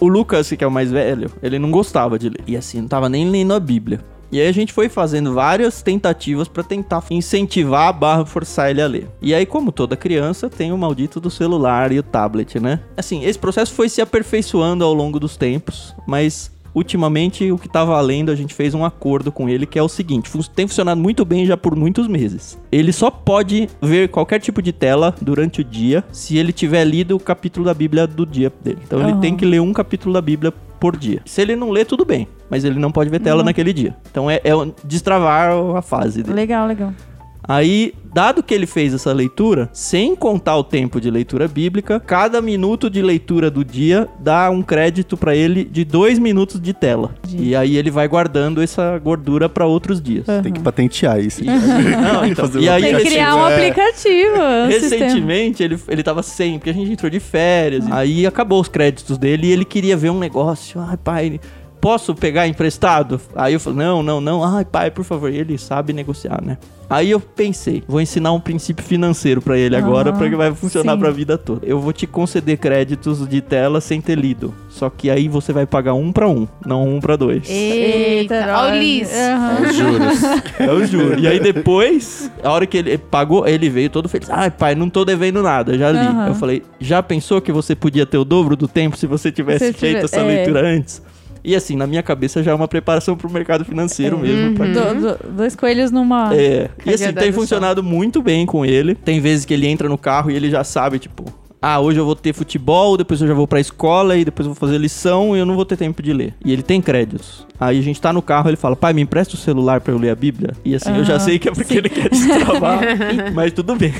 [0.00, 2.40] O Lucas, que é o mais velho, ele não gostava de ler.
[2.46, 4.00] E assim, não tava nem lendo a Bíblia.
[4.32, 8.82] E aí a gente foi fazendo várias tentativas pra tentar incentivar a barra forçar ele
[8.82, 9.08] a ler.
[9.22, 12.80] E aí, como toda criança, tem o maldito do celular e o tablet, né?
[12.96, 17.82] Assim, esse processo foi se aperfeiçoando ao longo dos tempos, mas ultimamente o que tá
[17.82, 21.24] valendo, a gente fez um acordo com ele que é o seguinte, tem funcionado muito
[21.24, 22.58] bem já por muitos meses.
[22.70, 27.16] Ele só pode ver qualquer tipo de tela durante o dia se ele tiver lido
[27.16, 28.78] o capítulo da Bíblia do dia dele.
[28.84, 29.20] Então ele Aham.
[29.20, 31.22] tem que ler um capítulo da Bíblia por dia.
[31.24, 33.96] Se ele não lê, tudo bem, mas ele não pode ver tela naquele dia.
[34.10, 34.52] Então é, é
[34.84, 36.34] destravar a fase dele.
[36.34, 36.92] Legal, legal.
[37.42, 42.42] Aí, dado que ele fez essa leitura, sem contar o tempo de leitura bíblica, cada
[42.42, 47.14] minuto de leitura do dia dá um crédito pra ele de dois minutos de tela.
[47.32, 50.26] E aí ele vai guardando essa gordura pra outros dias.
[50.42, 51.42] Tem que patentear isso.
[51.46, 53.54] Não, então, e aí Tem que criar um é.
[53.54, 54.36] aplicativo.
[54.36, 54.66] sistema.
[54.66, 57.84] Recentemente ele, ele tava sem, porque a gente entrou de férias.
[57.90, 60.80] Aí acabou os créditos dele e ele queria ver um negócio.
[60.80, 61.40] Ai, pai,
[61.86, 63.20] posso pegar emprestado?
[63.36, 64.42] Aí eu falei, não, não, não.
[64.42, 65.30] Ai, pai, por favor.
[65.32, 66.58] E ele sabe negociar, né?
[66.88, 70.54] Aí eu pensei, vou ensinar um princípio financeiro pra ele agora, Ah, pra que vai
[70.54, 70.98] funcionar sim.
[71.00, 71.66] pra vida toda.
[71.66, 74.54] Eu vou te conceder créditos de tela sem ter lido.
[74.68, 77.48] Só que aí você vai pagar um pra um, não um pra dois.
[77.50, 78.56] Eita, olha.
[78.58, 79.12] olha isso.
[79.14, 79.62] Aham.
[79.62, 80.22] Os juros.
[80.60, 81.18] Eu juro.
[81.20, 84.30] E aí depois, a hora que ele pagou, ele veio todo feliz.
[84.30, 85.98] Ai, pai, não tô devendo nada, já li.
[85.98, 86.28] Aham.
[86.28, 89.66] Eu falei, já pensou que você podia ter o dobro do tempo se você tivesse
[89.68, 90.22] Se feito tiver- essa é.
[90.24, 91.02] leitura antes?
[91.46, 94.56] E assim, na minha cabeça já é uma preparação pro mercado financeiro mesmo.
[94.56, 96.34] pra- Do- do- dois coelhos numa.
[96.34, 98.96] É, e assim, tem do funcionado muito bem com ele.
[98.96, 101.24] Tem vezes que ele entra no carro e ele já sabe, tipo,
[101.60, 104.52] ah, hoje eu vou ter futebol, depois eu já vou pra escola e depois eu
[104.52, 106.34] vou fazer lição e eu não vou ter tempo de ler.
[106.44, 107.46] E ele tem créditos.
[107.58, 109.98] Aí a gente tá no carro, ele fala, pai, me empresta o celular pra eu
[109.98, 110.50] ler a Bíblia?
[110.64, 111.78] E assim, eu já Aham, sei que é porque sim.
[111.78, 112.80] ele quer destravar,
[113.34, 113.94] mas tudo bem.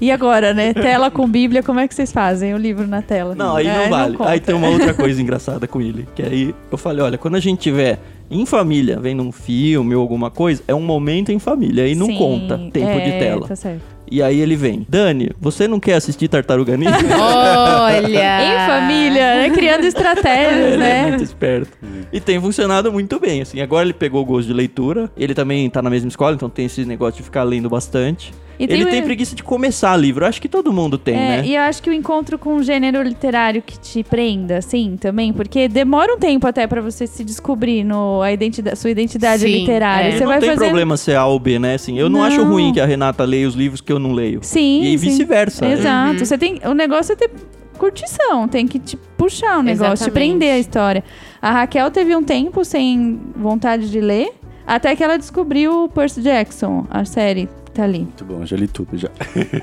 [0.00, 0.72] E agora, né?
[0.72, 2.54] Tela com Bíblia, como é que vocês fazem?
[2.54, 3.34] O livro na tela.
[3.34, 4.16] Não, aí É, não vale.
[4.16, 4.30] conta.
[4.30, 7.40] aí tem uma outra coisa engraçada com ele, que aí eu falei, olha, quando a
[7.40, 7.98] gente tiver
[8.30, 12.06] em família, vendo um filme ou alguma coisa, é um momento em família, aí não
[12.06, 13.48] Sim, conta tempo é, de tela.
[13.48, 13.82] Tá certo.
[14.10, 16.90] E aí ele vem, Dani, você não quer assistir Tartaruga Ninja?
[17.16, 18.40] Olha!
[18.42, 19.50] Em família, né?
[19.50, 21.06] Criando estratégias, Ele é né?
[21.08, 21.78] muito esperto.
[22.12, 23.60] E tem funcionado muito bem, assim.
[23.60, 25.10] Agora ele pegou o gosto de leitura.
[25.16, 28.32] Ele também tá na mesma escola, então tem esse negócio de ficar lendo bastante.
[28.60, 30.26] E ele tem- tem preguiça de começar livro.
[30.26, 31.42] Acho que todo mundo tem, É, né?
[31.46, 35.32] e eu acho que o encontro com um gênero literário que te prenda, assim, também,
[35.32, 39.60] porque demora um tempo até pra você se descobrir no a identidade, sua identidade Sim,
[39.60, 40.08] literária.
[40.08, 40.12] é.
[40.12, 41.74] Você não vai tem fazer problema ser A ou B, né?
[41.74, 42.26] Assim, eu não, Não.
[42.26, 44.40] acho ruim que a Renata leia os livros que eu não leio.
[44.42, 45.64] Sim, E vice-versa.
[45.66, 45.72] né?
[45.72, 46.12] Exato.
[46.12, 46.18] Uhum.
[46.26, 47.30] Você tem, o negócio é ter
[47.78, 50.12] curtição, tem que te puxar o negócio, te Exatamente.
[50.12, 51.02] prender a história.
[51.40, 54.32] A Raquel teve um tempo sem vontade de ler,
[54.66, 58.00] até que ela descobriu o Percy Jackson, a série tá ali.
[58.00, 59.08] Muito bom, já li tudo já.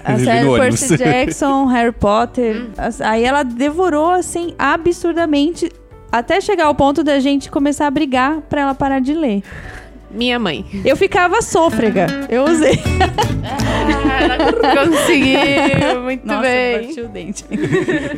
[0.04, 0.48] A série.
[0.58, 2.68] Percy Jackson, Harry Potter.
[2.78, 5.72] As- Aí ela devorou, assim, absurdamente,
[6.12, 9.44] até chegar ao ponto da gente começar a brigar pra ela parar de ler.
[10.10, 10.66] Minha mãe.
[10.86, 12.08] Eu ficava sôfrega.
[12.30, 12.80] Eu usei.
[14.86, 16.88] Conseguiu, muito Nossa, bem.
[16.88, 17.46] bati o dente.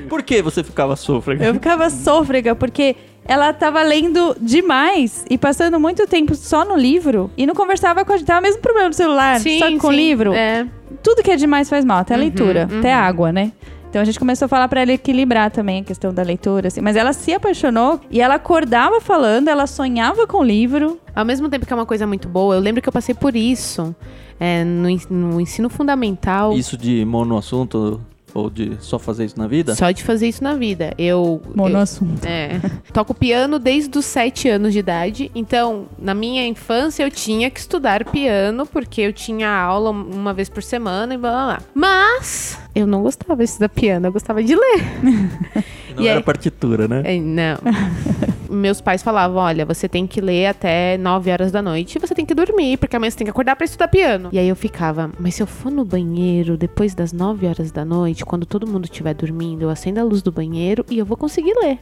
[0.07, 1.45] Por que você ficava sôfrega?
[1.45, 7.29] Eu ficava sôfrega porque ela tava lendo demais e passando muito tempo só no livro
[7.37, 8.27] e não conversava com a gente.
[8.27, 10.33] Tava o mesmo problema do celular, só que com o livro.
[10.33, 10.65] É.
[11.03, 12.79] Tudo que é demais faz mal, até a Uhum, leitura, uhum.
[12.79, 13.51] até a água, né?
[13.89, 16.79] Então a gente começou a falar pra ela equilibrar também a questão da leitura, assim.
[16.79, 20.99] Mas ela se apaixonou e ela acordava falando, ela sonhava com o livro.
[21.15, 23.35] Ao mesmo tempo que é uma coisa muito boa, eu lembro que eu passei por
[23.35, 23.95] isso
[24.39, 26.53] é, no, no ensino fundamental.
[26.53, 27.99] Isso de monoassunto
[28.33, 29.75] ou de só fazer isso na vida?
[29.75, 30.93] Só de fazer isso na vida.
[30.97, 31.41] Eu.
[31.45, 32.25] eu Monoassunto.
[32.27, 32.59] é,
[32.93, 35.31] toco piano desde os sete anos de idade.
[35.35, 40.49] Então, na minha infância, eu tinha que estudar piano, porque eu tinha aula uma vez
[40.49, 41.59] por semana e blá blá blá.
[41.73, 44.83] Mas eu não gostava de estudar piano, eu gostava de ler.
[45.95, 46.23] Não E era aí?
[46.23, 47.01] partitura, né?
[47.03, 47.57] É, Não.
[48.49, 52.15] Meus pais falavam: olha, você tem que ler até 9 horas da noite e você
[52.15, 54.29] tem que dormir, porque amanhã você tem que acordar pra estudar piano.
[54.31, 57.85] E aí eu ficava, mas se eu for no banheiro depois das 9 horas da
[57.85, 61.17] noite, quando todo mundo estiver dormindo, eu acendo a luz do banheiro e eu vou
[61.17, 61.79] conseguir ler.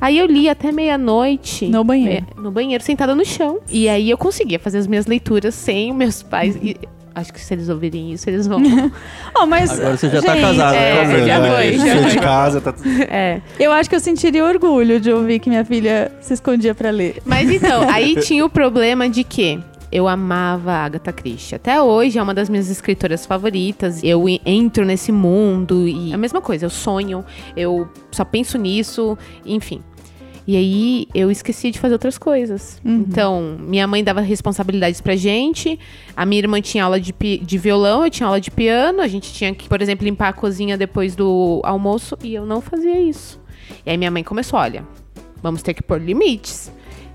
[0.00, 1.66] Aí eu li até meia-noite.
[1.68, 2.26] No banheiro.
[2.36, 3.60] É, no banheiro, sentada no chão.
[3.70, 6.56] E aí eu conseguia fazer as minhas leituras sem meus pais.
[6.56, 6.76] E
[7.14, 8.60] acho que se eles ouvirem isso, eles vão.
[9.36, 11.26] Oh, mas, Agora você já tá gente, casada, é, né?
[11.26, 12.10] já foi, já Saiu foi.
[12.10, 12.88] de casa, tá tudo.
[13.10, 13.42] é.
[13.58, 17.20] Eu acho que eu sentiria orgulho de ouvir que minha filha se escondia pra ler.
[17.24, 21.54] Mas então, aí tinha o problema de que eu amava a Agatha Christie.
[21.56, 24.02] Até hoje é uma das minhas escritoras favoritas.
[24.02, 27.24] Eu entro nesse mundo e é a mesma coisa, eu sonho,
[27.56, 29.82] eu só penso nisso, enfim.
[30.46, 32.78] E aí eu esqueci de fazer outras coisas.
[32.84, 35.78] Então, minha mãe dava responsabilidades pra gente,
[36.14, 39.32] a minha irmã tinha aula de, de violão, eu tinha aula de piano, a gente
[39.32, 43.40] tinha que, por exemplo, limpar a cozinha depois do almoço e eu não fazia isso.
[43.86, 44.86] E aí minha mãe começou, olha,
[45.42, 46.70] vamos ter que pôr limites.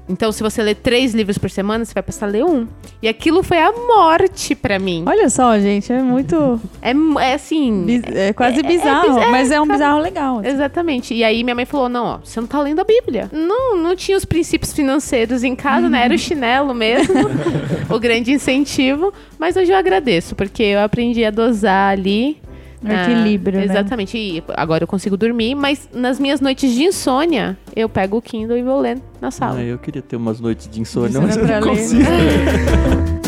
[0.10, 2.68] Então, se você lê três livros por semana, você vai passar a ler um.
[3.02, 5.04] E aquilo foi a morte pra mim.
[5.08, 6.60] Olha só, gente, é muito.
[6.82, 6.92] É,
[7.30, 7.84] é assim.
[7.86, 10.40] bis- É quase é bizarro, biz- é, mas é um bizarro legal.
[10.40, 10.50] assim.
[10.50, 11.14] Exatamente.
[11.14, 13.30] E aí minha mãe falou: não, ó, você não tá lendo a Bíblia.
[13.32, 16.06] Não, não tinha os princípios financeiros em casa, né?
[16.06, 17.14] Era o chinelo mesmo,
[17.90, 19.14] o grande incentivo.
[19.38, 22.38] Mas hoje eu agradeço, porque eu aprendi a dosar ali.
[22.82, 23.72] O equilíbrio, Ah, né?
[23.74, 24.18] Exatamente.
[24.18, 28.58] E agora eu consigo dormir, mas nas minhas noites de insônia, eu pego o Kindle
[28.58, 29.60] e vou lendo na sala.
[29.60, 32.04] Ah, eu queria ter umas noites de insônia, Insônia mas eu não ler, consigo.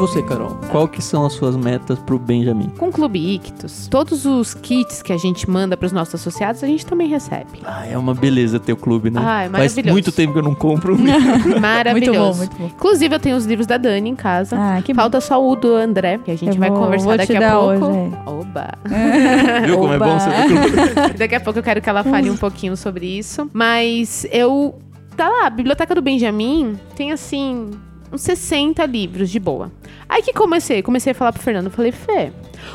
[0.00, 0.58] você, Carol?
[0.70, 2.70] Qual que são as suas metas pro Benjamin?
[2.78, 6.64] Com o Clube Ictus, todos os kits que a gente manda para os nossos associados,
[6.64, 7.60] a gente também recebe.
[7.64, 9.20] Ah, é uma beleza ter o clube, né?
[9.22, 9.92] Ah, é Faz maravilhoso.
[9.92, 10.96] muito tempo que eu não compro.
[11.60, 12.38] Maravilhoso.
[12.38, 12.76] Muito bom, muito bom.
[12.76, 14.56] Inclusive, eu tenho os livros da Dani em casa.
[14.58, 15.00] Ah, que bom.
[15.02, 17.36] Falta só o do André, que a gente Eu vai vou- conversar vou te daqui
[17.36, 17.86] a dar pouco.
[17.86, 18.70] hoje, Oba!
[19.66, 20.06] Viu como é Oba.
[20.06, 21.14] bom ser do clube?
[21.18, 23.48] daqui a pouco eu quero que ela fale um pouquinho sobre isso.
[23.52, 24.74] Mas eu.
[25.16, 27.70] Tá lá, a Biblioteca do Benjamin tem assim.
[28.12, 29.70] Uns 60 livros de boa.
[30.10, 32.32] Aí que comecei, comecei a falar pro Fernando, falei, Fê,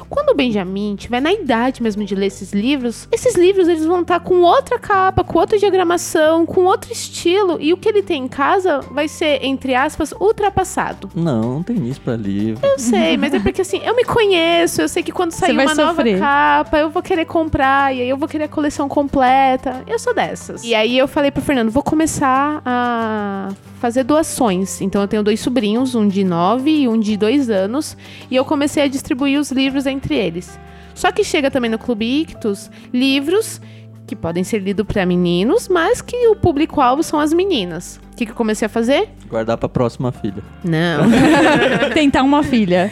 [0.10, 4.02] Quando o Benjamin tiver na idade mesmo de ler esses livros, esses livros eles vão
[4.02, 8.24] estar com outra capa, com outra diagramação, com outro estilo, e o que ele tem
[8.24, 11.10] em casa vai ser, entre aspas, ultrapassado.
[11.16, 12.66] Não, não tem isso pra livro.
[12.66, 15.76] Eu sei, mas é porque assim, eu me conheço, eu sei que quando sair uma
[15.76, 16.20] nova sofrer.
[16.20, 19.84] capa, eu vou querer comprar, e aí eu vou querer a coleção completa.
[19.88, 20.64] Eu sou dessas.
[20.64, 24.82] E aí eu falei pro Fernando, vou começar a fazer doações.
[24.82, 27.98] Então eu tenho dois sobrinhos, um de 9 e um de 2 anos,
[28.32, 30.60] e eu comecei a distribuir os livros entre eles.
[30.94, 33.60] Só que chega também no Clube Ictus livros
[34.06, 38.00] que podem ser lidos para meninos, mas que o público-alvo são as meninas.
[38.16, 39.10] O que, que eu comecei a fazer?
[39.30, 40.42] Guardar pra próxima filha.
[40.64, 41.04] Não.
[41.94, 42.90] Tentar uma filha.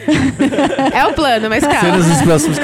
[0.92, 1.80] é o plano, mas calma.
[1.80, 2.58] Cenas dos próximos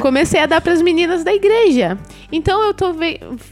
[0.00, 1.98] comecei a dar pras meninas da igreja.
[2.32, 2.94] Então eu tô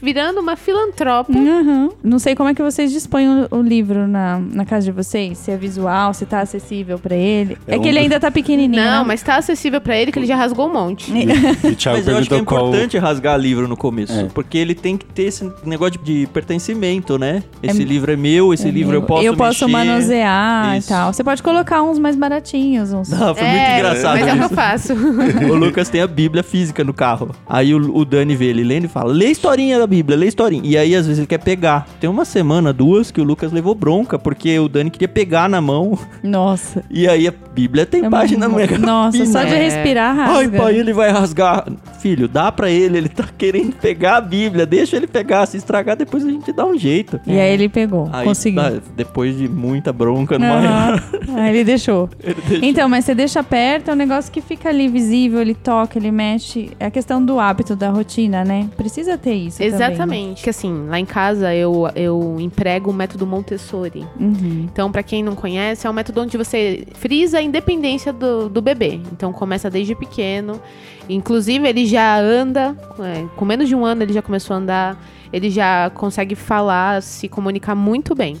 [0.01, 1.31] virando uma filantropa.
[1.31, 1.89] Uhum.
[2.03, 5.37] Não sei como é que vocês dispõem o, o livro na, na casa de vocês.
[5.37, 7.57] Se é visual, se tá acessível pra ele.
[7.67, 8.81] É, É que um ele do- ainda tá pequenininho.
[8.81, 9.07] Não, né?
[9.07, 11.11] mas tá acessível pra ele que ele já rasgou um monte.
[11.63, 12.67] E o Thiago Mas eu acho que é perguntou qual.
[12.69, 14.13] importante rasgar livro no começo.
[14.13, 14.23] É.
[14.33, 17.43] Porque ele tem que ter esse negócio de pertencimento, né?
[17.61, 19.01] Esse É- livro é meu, esse É livro meu.
[19.01, 19.85] eu posso Eu posso mexer.
[19.85, 20.87] manusear Isso.
[20.87, 21.13] e tal.
[21.13, 23.09] Você pode colocar uns mais baratinhos, uns.
[23.09, 24.93] Não, foi muito É, engraçado Mas é o que eu faço.
[25.51, 27.31] o Lucas tem a Bíblia física no carro.
[27.47, 30.61] Aí o, o Dani vê ele lendo e fala: lê historinha da Bíblia, lê historinha.
[30.65, 31.87] E aí, às vezes, ele quer pegar.
[31.99, 35.59] Tem uma semana, duas, que o Lucas levou bronca, porque o Dani queria pegar na
[35.61, 35.97] mão.
[36.23, 36.83] Nossa.
[36.89, 38.77] E aí a Bíblia tem É página mu- mega.
[38.77, 39.57] Nossa, só de É.
[39.63, 40.37] respirar rasga.
[40.39, 41.65] Ai, pai, ele vai rasgar.
[41.99, 44.65] Filho, dá pra ele, ele tá querendo pegar a Bíblia.
[44.65, 45.45] Deixa ele pegar.
[45.45, 47.19] Se estragar, depois a gente dá um jeito.
[47.27, 48.61] E aí ele pegou, Aí, conseguiu.
[48.61, 50.61] tá, depois de muita bronca no Aham.
[50.61, 51.03] maior,
[51.37, 52.09] Aí ele deixou.
[52.23, 52.65] ele deixa.
[52.65, 56.11] Então, mas você deixa perto, é um negócio que fica ali visível, ele toca, ele
[56.11, 56.71] mexe.
[56.79, 58.69] É a questão do hábito, da rotina, né?
[58.77, 59.75] Precisa ter isso também, né?
[59.75, 60.35] Exatamente.
[60.35, 64.05] Porque assim, lá em casa eu, eu emprego o método Montessori.
[64.19, 64.67] Uhum.
[64.71, 68.61] Então, pra quem não conhece, é um método onde você frisa a independência do, do
[68.61, 68.99] bebê.
[69.11, 70.59] Então, começa desde pequeno.
[71.07, 74.97] Inclusive, ele já anda, é, com menos de um ano ele já começou a andar.
[75.31, 78.37] Ele já consegue falar, se comunicar muito bem.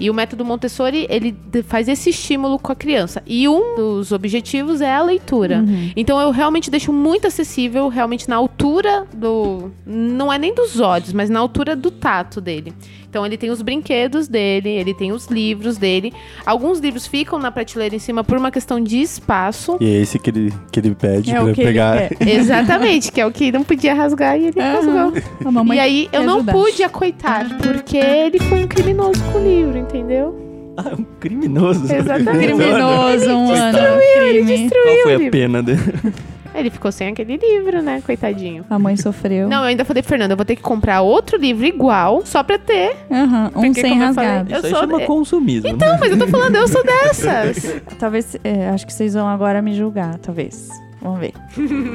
[0.00, 3.22] E o método Montessori, ele faz esse estímulo com a criança.
[3.26, 5.58] E um dos objetivos é a leitura.
[5.58, 5.90] Uhum.
[5.96, 9.70] Então eu realmente deixo muito acessível, realmente na altura do.
[9.84, 12.72] Não é nem dos olhos, mas na altura do tato dele.
[13.08, 16.12] Então ele tem os brinquedos dele, ele tem os livros dele.
[16.44, 19.78] Alguns livros ficam na prateleira em cima por uma questão de espaço.
[19.80, 22.10] E é esse que ele, que ele pede É o pra que ele pegar.
[22.20, 25.14] Exatamente, que é o que não podia rasgar e ele rasgou.
[25.44, 29.42] A mamãe E aí eu não pude acoitar, porque ele foi um criminoso com o
[29.42, 30.48] livro, entendeu?
[30.76, 31.92] Ah, um criminoso.
[31.92, 32.46] Exatamente.
[32.46, 33.78] Criminoso, um ano.
[34.16, 34.70] crime.
[34.70, 35.80] Qual foi a pena dele?
[36.58, 38.02] Ele ficou sem aquele livro, né?
[38.04, 38.64] Coitadinho.
[38.68, 39.48] A mãe sofreu.
[39.48, 42.42] Não, eu ainda falei pro Fernando, eu vou ter que comprar outro livro igual, só
[42.42, 42.96] pra ter.
[43.10, 44.50] Aham, um Porque, sem como eu falei, rasgado.
[44.52, 45.68] Eu Isso aí sou chama de- consumismo.
[45.68, 47.80] Então, mas eu tô falando, eu sou dessas.
[47.98, 50.68] Talvez, é, acho que vocês vão agora me julgar, talvez.
[51.00, 51.32] Vamos ver.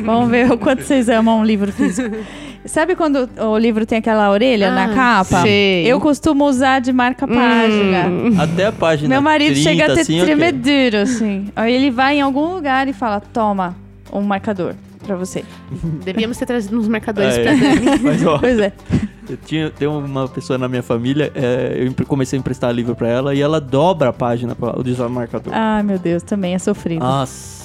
[0.05, 2.15] Vamos ver o quanto vocês amam um livro físico.
[2.65, 5.41] Sabe quando o livro tem aquela orelha na Ah, capa?
[5.41, 5.85] sei.
[5.85, 8.07] Eu costumo usar de marca página.
[8.07, 8.35] Hum.
[8.39, 10.25] Até a página Meu marido 30, chega a ter assim, ok.
[10.25, 11.47] tremedeiro, assim.
[11.53, 13.75] Aí ele vai em algum lugar e fala: toma
[14.19, 14.73] um marcador
[15.05, 15.43] pra você.
[16.03, 17.99] Devíamos ter trazido uns marcadores É, pra Dani.
[18.03, 18.71] Mas, ó, Pois é.
[19.29, 22.95] eu tinha, tem uma pessoa na minha família, é, eu empre- comecei a emprestar livro
[22.95, 25.53] pra ela e ela dobra a página pra usar o marcador.
[25.55, 26.99] Ai, meu Deus, também é sofrido.
[27.01, 27.63] Nossa.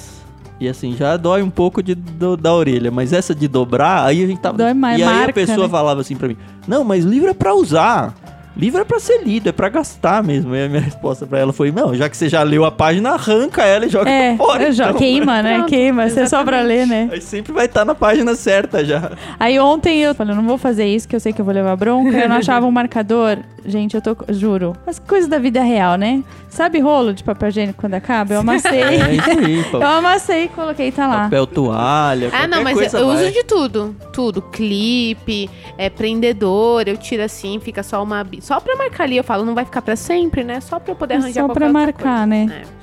[0.61, 4.21] E assim, já dói um pouco de, do- da orelha, mas essa de dobrar, aí
[4.21, 4.57] a gente tava.
[4.57, 5.69] Dói mais, e aí marca, a pessoa né?
[5.69, 6.35] falava assim pra mim:
[6.67, 8.13] Não, mas livro é pra usar.
[8.57, 10.53] Livro é pra ser lido, é pra gastar mesmo.
[10.55, 13.11] E a minha resposta pra ela foi: Não, já que você já leu a página,
[13.11, 14.69] arranca ela e joga É, fora.
[14.69, 14.93] então.
[14.95, 15.55] queima, né?
[15.55, 16.09] Pronto, queima.
[16.09, 17.09] Você só pra ler, né?
[17.11, 19.11] Aí sempre vai estar na página certa já.
[19.39, 21.53] Aí ontem eu falei, eu não vou fazer isso, que eu sei que eu vou
[21.53, 22.17] levar bronca.
[22.17, 23.37] Eu não achava um marcador.
[23.65, 24.15] Gente, eu tô.
[24.29, 24.73] Juro.
[24.87, 26.23] As coisas da vida real, né?
[26.49, 28.33] Sabe rolo de papel higiênico quando acaba?
[28.33, 28.81] Eu amassei.
[28.81, 31.23] É isso aí, eu pa- amassei e coloquei, tá lá.
[31.23, 32.29] papel toalha.
[32.33, 33.15] Ah, não, mas coisa eu vai.
[33.25, 33.95] uso de tudo.
[34.13, 34.41] Tudo.
[34.41, 38.23] Clipe, é, prendedor, eu tiro assim, fica só uma.
[38.23, 40.59] bi- Só pra marcar ali, eu falo, não vai ficar pra sempre, né?
[40.61, 42.25] Só pra eu poder É arranjar só pra marcar, coisa.
[42.27, 42.63] né?
[42.65, 42.79] É.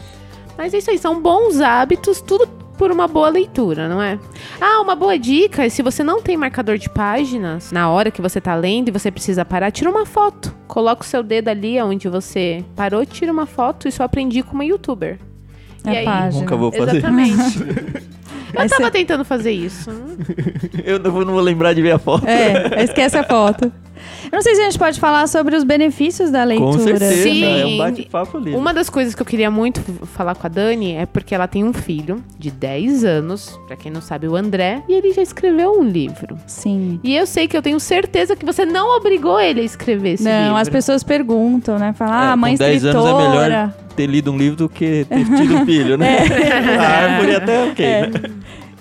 [0.58, 4.18] Mas é isso aí, são bons hábitos, tudo por uma boa leitura, não é?
[4.60, 8.20] Ah, uma boa dica é se você não tem marcador de páginas, na hora que
[8.22, 10.54] você tá lendo e você precisa parar, tira uma foto.
[10.68, 13.88] Coloca o seu dedo ali onde você parou, tira uma foto.
[13.88, 15.18] Isso eu aprendi com uma youtuber.
[15.84, 16.04] A E aí?
[16.04, 16.40] página.
[16.42, 16.96] Nunca vou fazer.
[16.98, 17.58] Exatamente.
[18.54, 19.90] eu Aí tava cê- tentando fazer isso.
[20.84, 22.26] Eu não vou, não vou lembrar de ver a foto.
[22.26, 23.72] É, esquece a foto.
[24.30, 26.72] Eu não sei se a gente pode falar sobre os benefícios da leitura.
[26.72, 27.44] Com certeza, Sim.
[27.44, 28.54] é um bate-papo ali.
[28.54, 31.64] Uma das coisas que eu queria muito falar com a Dani é porque ela tem
[31.64, 35.72] um filho de 10 anos, pra quem não sabe, o André, e ele já escreveu
[35.78, 36.36] um livro.
[36.46, 37.00] Sim.
[37.02, 40.24] E eu sei que eu tenho certeza que você não obrigou ele a escrever esse
[40.24, 40.38] livro.
[40.40, 41.92] Não, as pessoas perguntam, né?
[41.96, 43.24] Falam, É, ah, mãe com 10 anos escritora.
[43.24, 46.18] é melhor ter lido um livro do que ter tido um filho, né?
[46.78, 46.82] A
[47.14, 48.06] árvore até ok, É.
[48.08, 48.10] né?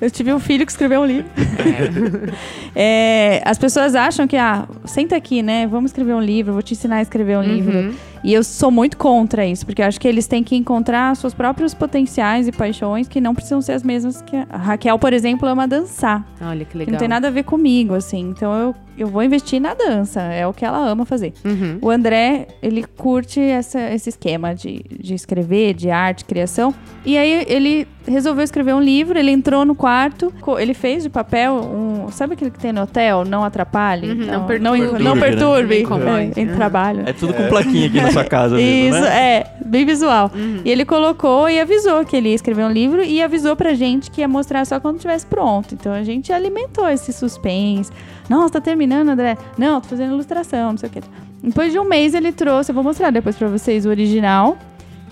[0.01, 1.29] Eu tive um filho que escreveu um livro.
[2.77, 5.65] É, as pessoas acham que, ah, senta aqui, né?
[5.65, 7.95] Vamos escrever um livro, vou te ensinar a escrever um livro.
[8.25, 11.33] E eu sou muito contra isso, porque eu acho que eles têm que encontrar seus
[11.33, 15.13] próprios potenciais e paixões que não precisam ser as mesmas que a a Raquel, por
[15.13, 16.25] exemplo, ama dançar.
[16.41, 16.91] Olha que Que legal.
[16.93, 18.21] não tem nada a ver comigo, assim.
[18.29, 20.21] Então eu, eu vou investir na dança.
[20.21, 21.33] É o que ela ama fazer.
[21.45, 21.77] Uhum.
[21.81, 26.73] O André, ele curte essa- esse esquema de, de escrever, de arte, criação.
[27.05, 31.53] E aí ele resolveu escrever um livro, ele entrou no quarto, ele fez de papel
[31.55, 32.09] um.
[32.11, 33.23] Sabe aquele que tem no hotel?
[33.25, 34.09] Não atrapalhe?
[34.11, 35.03] Uhum, não não, perturbe.
[35.03, 35.81] não, não Perturbe, né?
[35.81, 36.31] Incomode.
[36.39, 36.55] É, em Uhum.
[36.55, 37.03] trabalho.
[37.05, 39.37] É tudo com plaquinha aqui na sua casa mesmo, Isso, né?
[39.37, 40.31] é, bem visual.
[40.63, 44.09] E ele colocou e avisou que ele ia escrever um livro e avisou pra gente
[44.11, 45.73] que ia mostrar só quando estivesse pronto.
[45.73, 47.91] Então a gente alimentou esse suspense.
[48.29, 49.37] Nossa, tá terminando, André?
[49.57, 51.01] Não, tô fazendo ilustração, não sei o quê.
[51.43, 54.57] Depois de um mês ele trouxe, eu vou mostrar depois pra vocês o original.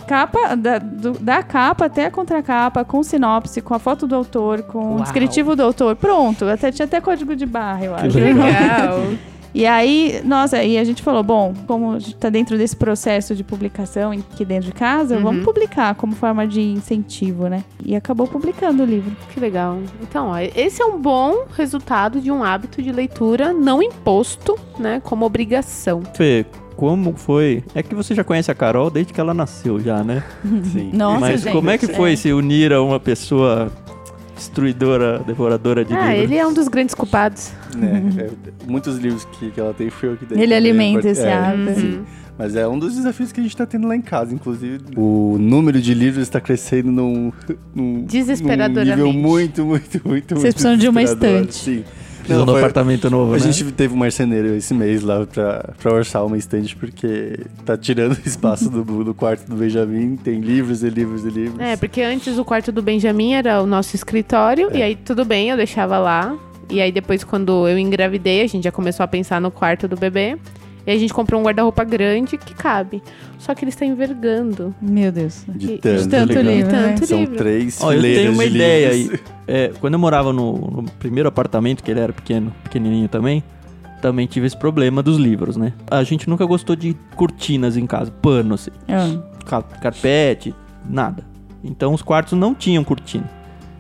[0.08, 4.64] Capa, da, do- da capa até a contracapa, com sinopse, com a foto do autor,
[4.64, 4.96] com Uau.
[4.98, 5.96] o descritivo do autor.
[5.96, 8.18] Pronto, até, tinha até código de barra, eu acho.
[8.20, 9.00] Legal.
[9.54, 13.36] E aí, nossa, aí a gente falou, bom, como a gente tá dentro desse processo
[13.36, 15.22] de publicação aqui dentro de casa, Uhum.
[15.24, 17.64] vamos publicar como forma de incentivo, né?
[17.86, 19.16] E acabou publicando o livro.
[19.34, 19.78] que legal.
[20.02, 25.02] Então, ó, esse é um bom resultado de um hábito de leitura não imposto, né,
[25.04, 26.02] como obrigação.
[26.16, 26.46] Fê,
[26.76, 27.64] como foi?
[27.76, 30.24] É que você já conhece a Carol desde que ela nasceu já, né?
[30.74, 30.90] Sim.
[30.94, 32.16] Nossa, Mas gente, como é que foi é.
[32.16, 33.72] se unir a uma pessoa
[34.44, 36.24] destruidora, devoradora de ah, livros?
[36.24, 37.52] ele é um dos grandes culpados.
[37.76, 38.04] Né?
[38.18, 40.38] É, muitos livros que, que ela tem foi eu que dei.
[40.38, 41.80] Ele também, alimenta esse é, hábito.
[41.80, 42.04] sim.
[42.38, 44.80] Mas é um dos desafios que a gente tá tendo lá em casa, inclusive.
[44.98, 47.32] O número de livros está crescendo num,
[47.76, 48.98] num, Desesperadoramente.
[48.98, 51.54] num nível muito, muito, muito, muito Vocês precisam de uma estante.
[51.54, 51.84] Sim.
[52.28, 53.52] Foi- apartamento novo, a né?
[53.52, 58.18] gente teve um marceneiro esse mês lá pra, pra orçar uma estante, porque tá tirando
[58.26, 61.60] espaço do, do quarto do Benjamin, tem livros e livros e livros.
[61.60, 65.50] É, porque antes o quarto do Benjamin era o nosso escritório, e aí tudo bem,
[65.50, 66.36] eu deixava lá.
[66.70, 69.96] E aí depois, quando eu engravidei, a gente já começou a pensar no quarto do
[69.98, 70.38] bebê.
[70.86, 73.02] E a gente comprou um guarda-roupa grande que cabe.
[73.40, 74.74] Só que ele está envergando.
[74.82, 75.44] Meu Deus.
[75.48, 76.44] De de tanto, tanto legal.
[76.54, 76.94] livro, né?
[76.94, 77.36] Tanto São livro.
[77.38, 79.12] três Ó, eu tenho uma de ideia aí.
[79.46, 83.44] É, quando eu morava no, no primeiro apartamento, que ele era pequeno, pequenininho também,
[84.02, 85.74] também tive esse problema dos livros, né?
[85.92, 90.56] A gente nunca gostou de cortinas em casa, pano, assim, Ah, ca- carpete,
[90.90, 91.26] nada.
[91.62, 93.30] Então os quartos não tinham cortina.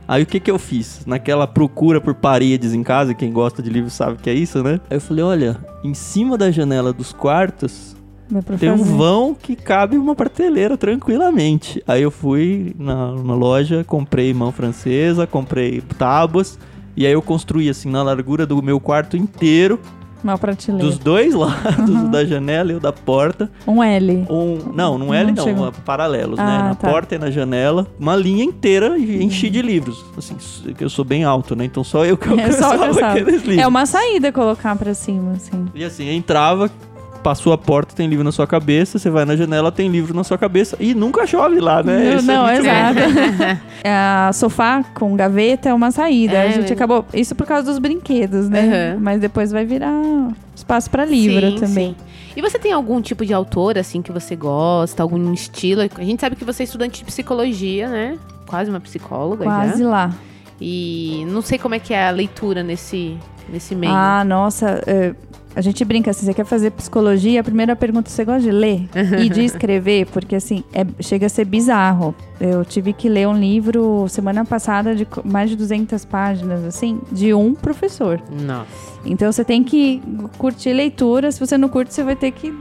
[0.07, 1.05] Aí o que que eu fiz?
[1.05, 4.79] Naquela procura por paredes em casa, quem gosta de livros sabe que é isso, né?
[4.89, 7.95] Aí eu falei, olha, em cima da janela dos quartos
[8.59, 11.83] tem um vão que cabe uma prateleira tranquilamente.
[11.87, 16.57] Aí eu fui na, na loja, comprei mão francesa, comprei tábuas.
[16.95, 19.79] E aí eu construí assim na largura do meu quarto inteiro,
[20.23, 20.87] Uma prateleira.
[20.87, 22.05] dos dois lados, Uhum.
[22.05, 23.51] o da janela e o da porta.
[23.67, 24.25] Um L.
[24.29, 26.45] Um, não, não L Não não, uma- paralelos, né?
[26.45, 26.89] Ah, Na tá.
[26.89, 30.03] porta e na janela, uma linha inteira e enchi de livros.
[30.17, 30.35] Assim,
[30.79, 31.65] eu sou bem alto, né?
[31.65, 33.11] Então só eu que É só alcançava alcançava.
[33.19, 33.57] aqueles livros.
[33.63, 35.65] É uma saída colocar pra cima, assim.
[35.75, 36.71] E assim, entrava,
[37.23, 40.23] passou a porta, tem livro na sua cabeça, você vai na janela, tem livro na
[40.23, 41.97] sua cabeça e nunca chove lá, né?
[41.97, 43.61] Não, Isso é não, muito exato.
[43.85, 46.33] a sofá com gaveta é uma saída.
[46.33, 47.05] É, a gente acabou.
[47.13, 48.93] Isso por causa dos brinquedos, né?
[48.93, 48.99] Uhum.
[49.01, 49.93] Mas depois vai virar
[50.55, 51.95] espaço pra livro Sim, também.
[51.97, 52.13] sim.
[52.35, 55.01] E você tem algum tipo de autor, assim, que você gosta?
[55.01, 55.81] Algum estilo?
[55.81, 58.17] A gente sabe que você é estudante de psicologia, né?
[58.47, 59.89] Quase uma psicóloga Quase já.
[59.89, 60.13] lá.
[60.59, 63.17] E não sei como é que é a leitura nesse,
[63.49, 63.93] nesse meio.
[63.93, 64.81] Ah, nossa.
[64.87, 65.13] é,
[65.55, 67.41] a gente brinca assim, você quer fazer psicologia?
[67.41, 68.87] A primeira pergunta, você gosta de ler
[69.21, 70.07] e de escrever?
[70.07, 72.15] Porque assim, é- chega a ser bizarro.
[72.39, 77.33] Eu tive que ler um livro semana passada de mais de 200 páginas, assim, de
[77.33, 78.21] um professor.
[78.31, 78.67] Nossa.
[79.05, 80.01] Então você tem que
[80.37, 81.31] curtir leitura.
[81.31, 82.53] Se você não curte, você vai ter que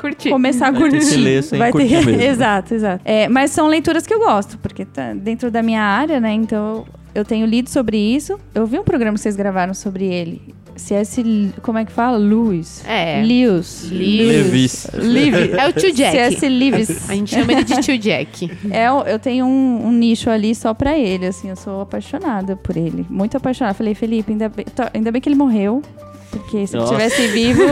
[0.00, 0.30] Curti.
[0.30, 1.10] começar a Vai ter curtir.
[1.10, 2.22] que ler sem Vai ter curtir mesmo.
[2.22, 3.02] exato, exato.
[3.04, 6.32] É, mas são leituras que eu gosto, porque tá dentro da minha área, né?
[6.32, 8.38] Então eu tenho lido sobre isso.
[8.54, 10.54] Eu vi um programa que vocês gravaram sobre ele.
[10.80, 11.52] C.S.
[11.62, 12.16] Como é que fala?
[12.18, 12.82] Lewis.
[12.86, 13.22] É.
[13.22, 13.88] Lewis.
[13.90, 14.86] Levis.
[14.94, 15.54] Levis.
[15.54, 16.12] É o tio Jack.
[16.16, 16.48] C.S.
[16.48, 17.08] Lewis.
[17.10, 18.50] A gente chama ele de tio Jack.
[18.70, 22.76] É, eu tenho um, um nicho ali só pra ele, assim, eu sou apaixonada por
[22.76, 23.06] ele.
[23.08, 23.74] Muito apaixonada.
[23.74, 25.82] Falei, Felipe, ainda bem, tô- ainda bem que ele morreu.
[26.30, 27.62] Porque se ele estivesse vivo,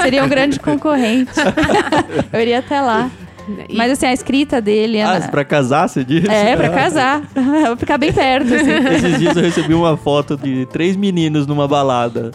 [0.00, 1.32] seria um grande concorrente.
[2.32, 3.10] eu iria até lá.
[3.68, 5.00] E- Mas assim, a escrita dele.
[5.00, 6.30] Ah, Ana- pra casar, você disse?
[6.30, 7.22] É, pra casar.
[7.34, 8.70] Eu Vou ficar bem perto, assim.
[8.94, 12.30] Esses dias eu recebi uma foto de três meninos numa balada.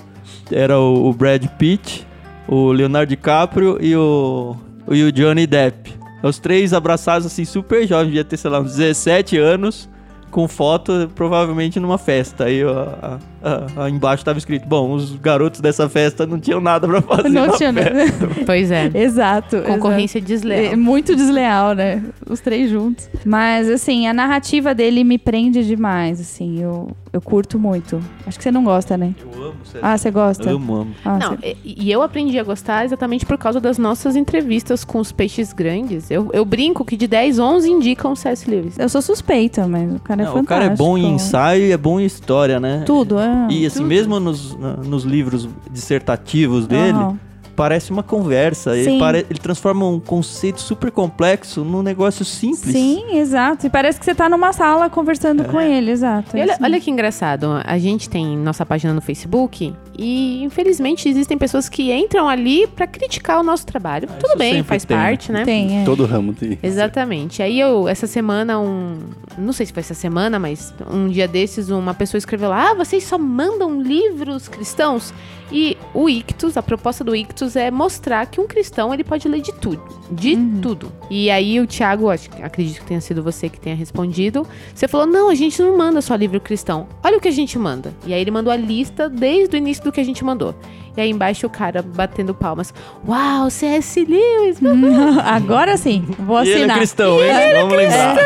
[0.51, 2.05] Era o, Brad Pitt,
[2.47, 4.55] o Leonardo DiCaprio e o,
[4.91, 5.93] e o Johnny Depp.
[6.21, 9.89] Os três abraçados assim, super jovens, devia ter, sei lá, uns 17 anos,
[10.31, 12.45] com foto, provavelmente numa festa.
[12.45, 16.87] Aí a- a- a- embaixo tava escrito: Bom, os garotos dessa festa não tinham nada
[16.87, 17.29] pra fazer.
[17.29, 17.93] Não na tinha festa.
[17.93, 18.35] nada.
[18.45, 18.89] Pois é.
[18.93, 19.61] Exato.
[19.63, 20.77] Concorrência É desleal.
[20.77, 22.03] muito desleal, né?
[22.29, 23.09] Os três juntos.
[23.25, 26.59] Mas, assim, a narrativa dele me prende demais, assim.
[26.61, 27.99] Eu, eu curto muito.
[28.25, 29.13] Acho que você não gosta, né?
[29.21, 29.79] Eu amo, sério.
[29.87, 30.49] Ah, você gosta?
[30.49, 30.95] Amo, amo.
[31.05, 34.99] Ah, Não, você- e, eu aprendi a gostar exatamente por causa das nossas entrevistas com
[34.99, 36.09] os peixes grandes.
[36.09, 38.49] Eu, eu brinco que de 10, 11 indicam C.S.
[38.49, 38.77] Lewis.
[38.79, 40.43] Eu sou suspeita, mas o cara é Não, fantástico.
[40.43, 42.83] o cara é bom em ensaio e é bom em história, né?
[42.85, 43.28] Tudo, é.
[43.49, 43.87] E assim, Tudo.
[43.87, 44.55] mesmo nos,
[44.85, 47.19] nos livros dissertativos dele, Aham.
[47.59, 48.77] Parece uma conversa.
[48.77, 52.71] Ele, pare- ele transforma um conceito super complexo num negócio simples.
[52.71, 53.67] Sim, exato.
[53.67, 56.37] E parece que você tá numa sala conversando com ele, exato.
[56.37, 61.37] É olha, olha que engraçado, a gente tem nossa página no Facebook e infelizmente existem
[61.37, 64.07] pessoas que entram ali pra criticar o nosso trabalho.
[64.09, 65.03] Ah, Tudo bem, faz tem, né?
[65.03, 65.43] parte, né?
[65.43, 65.83] Tem, é.
[65.83, 66.57] Todo ramo tem.
[66.63, 67.43] Exatamente.
[67.43, 68.99] Aí eu, essa semana, um.
[69.37, 72.73] Não sei se foi essa semana, mas um dia desses, uma pessoa escreveu lá: Ah,
[72.73, 75.13] vocês só mandam livros cristãos?
[75.51, 79.41] E o Ictus, a proposta do Ictus é mostrar que um cristão ele pode ler
[79.41, 79.81] de tudo.
[80.11, 80.91] De tudo.
[81.09, 84.45] E aí o Thiago, acho, que- acredito que tenha sido você que tenha respondido.
[84.73, 86.87] Você falou: não, a gente não manda só livro cristão.
[87.03, 87.93] Olha o que a gente manda.
[88.05, 90.55] E aí ele mandou a lista desde o início do que a gente mandou.
[90.97, 92.73] E aí embaixo o cara batendo palmas.
[93.07, 94.03] Uau, C.S.
[94.03, 94.57] Lewis!
[95.23, 96.77] Agora sim, vou E ele é assinar.
[96.77, 97.31] cristão, hein?
[97.53, 98.17] Vamos lembrar.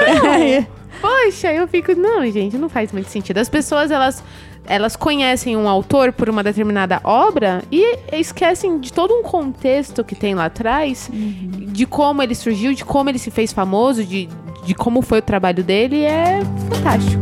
[0.42, 0.68] É.
[1.04, 3.38] Poxa, eu fico, não, gente, não faz muito sentido.
[3.38, 4.24] As pessoas, elas,
[4.66, 10.16] elas conhecem um autor por uma determinada obra e esquecem de todo um contexto que
[10.16, 14.30] tem lá atrás, de como ele surgiu, de como ele se fez famoso, de,
[14.64, 16.06] de como foi o trabalho dele.
[16.06, 16.40] É
[16.70, 17.22] fantástico.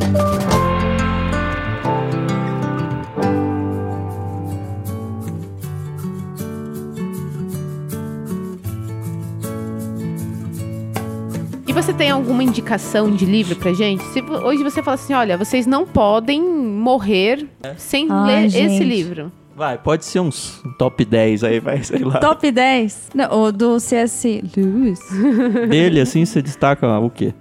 [11.81, 14.03] Você tem alguma indicação de livro pra gente?
[14.13, 18.83] Se hoje você fala assim, olha, vocês não podem morrer sem Ai, ler esse gente.
[18.83, 19.31] livro.
[19.55, 22.19] Vai, pode ser uns top 10 aí, vai, sei lá.
[22.19, 23.09] Top 10.
[23.15, 24.43] Não, o do C.S.
[24.55, 24.99] Lewis.
[25.69, 27.33] Dele, assim, você destaca o quê?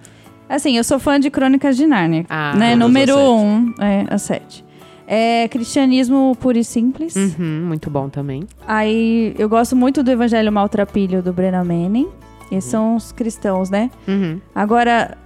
[0.49, 2.25] Assim, eu sou fã de Crônicas de Nárnia.
[2.31, 2.75] Ah, né?
[2.75, 3.29] Número as sete.
[3.29, 4.65] 1, um, é, a 7.
[5.07, 7.15] É cristianismo puro e simples.
[7.15, 8.45] Uhum, muito bom também.
[8.67, 12.09] Aí eu gosto muito do Evangelho Maltrapilho do Brennan Manning.
[12.51, 13.91] Esses são os cristãos, né?
[14.09, 14.41] Uhum.
[14.55, 15.17] Agora,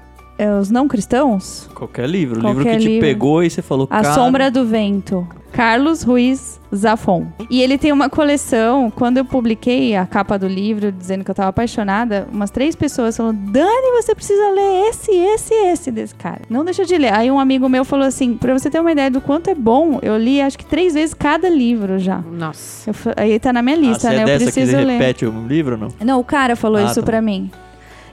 [0.60, 2.36] os não cristãos, Qualquer livro.
[2.40, 3.00] livro Qualquer que te livro.
[3.06, 4.14] pegou e você falou, A cara...
[4.14, 5.26] Sombra do Vento.
[5.52, 7.28] Carlos Ruiz Zafon.
[7.48, 8.90] E ele tem uma coleção.
[8.90, 13.16] Quando eu publiquei a capa do livro, dizendo que eu tava apaixonada, umas três pessoas
[13.16, 16.40] falaram: Dani, você precisa ler esse, esse, esse desse cara.
[16.50, 17.14] Não deixa de ler.
[17.14, 20.00] Aí um amigo meu falou assim: pra você ter uma ideia do quanto é bom,
[20.02, 22.18] eu li acho que três vezes cada livro já.
[22.18, 22.90] Nossa.
[22.90, 24.16] Eu aí tá na minha Ah, lista, você né?
[24.16, 24.92] é eu dessa que preciso você ler.
[24.98, 25.88] repete o livro ou não?
[26.04, 27.06] Não, o cara falou Ah, isso tá.
[27.06, 27.48] pra mim.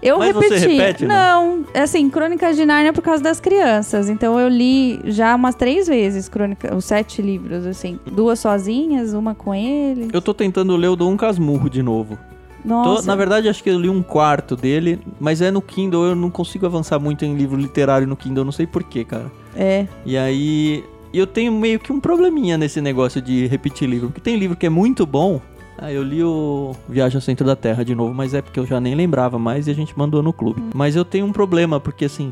[0.02, 0.68] Eu Mas você repeti.
[0.78, 1.14] repete, né?
[1.14, 4.10] não, assim, Crônicas de Nárnia por causa das crianças.
[4.10, 8.00] Então eu li já umas três vezes crônica, os sete livros, assim.
[8.12, 10.10] Duas sozinhas, uma com ele.
[10.12, 12.18] Eu tô tentando ler o Dom Casmurro de novo.
[12.64, 13.08] Tô- Nossa.
[13.08, 16.30] na verdade, acho que eu li um quarto dele, mas é no Kindle, eu não
[16.30, 19.32] consigo avançar muito em livro literário no Kindle, não sei porquê, cara.
[19.56, 19.88] É.
[20.06, 24.36] E aí, eu tenho meio que um probleminha nesse negócio de repetir livro, porque tem
[24.38, 25.42] livro que é muito bom.
[25.84, 28.68] Ah, eu li o Viagem ao Centro da Terra de novo, mas é porque eu
[28.68, 30.62] já nem lembrava mais e a gente mandou no clube.
[30.76, 32.32] Mas eu tenho um problema, porque assim,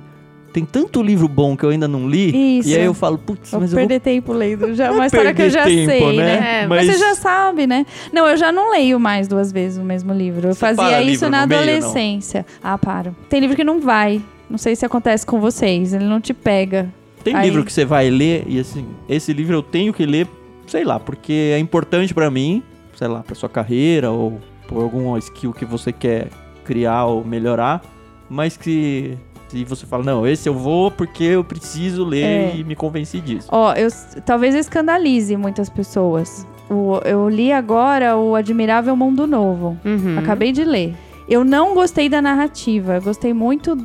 [0.53, 2.69] tem tanto livro bom que eu ainda não li, Isso.
[2.69, 4.75] e aí eu falo, putz, Vou mas eu vou perder tempo lendo.
[4.75, 6.23] Já é uma história que eu já tempo, sei, né?
[6.39, 6.61] né?
[6.63, 6.85] É, mas...
[6.85, 7.87] mas- você já sabe, né?
[8.13, 10.49] Não, eu já não leio mais duas vezes o mesmo livro.
[10.49, 12.45] Eu Você para fazia isso na no meio, adolescência.
[12.63, 13.15] Ah, paro.
[13.29, 14.21] Tem livro que não vai.
[14.47, 15.91] Não sei se acontece com vocês.
[15.93, 16.87] Ele não te pega.
[17.23, 20.27] Tem Aí- livro que você vai ler e assim, esse livro eu tenho que ler,
[20.67, 22.61] sei lá, porque é importante pra mim,
[22.99, 26.27] sei lá, pra sua carreira ou por alguma skill que você quer
[26.65, 27.81] criar ou melhorar,
[28.29, 32.55] mas que se você fala, não, esse eu vou porque eu preciso ler É.
[32.57, 33.47] e me convenci disso.
[33.51, 33.87] Ó, eu,
[34.25, 36.45] talvez eu escandalize muitas pessoas.
[36.69, 39.77] O- eu li agora o Admirável Mundo Novo.
[39.85, 40.19] Uhum.
[40.19, 40.93] Acabei de ler.
[41.27, 42.95] Eu não gostei da narrativa.
[42.95, 43.75] Eu gostei muito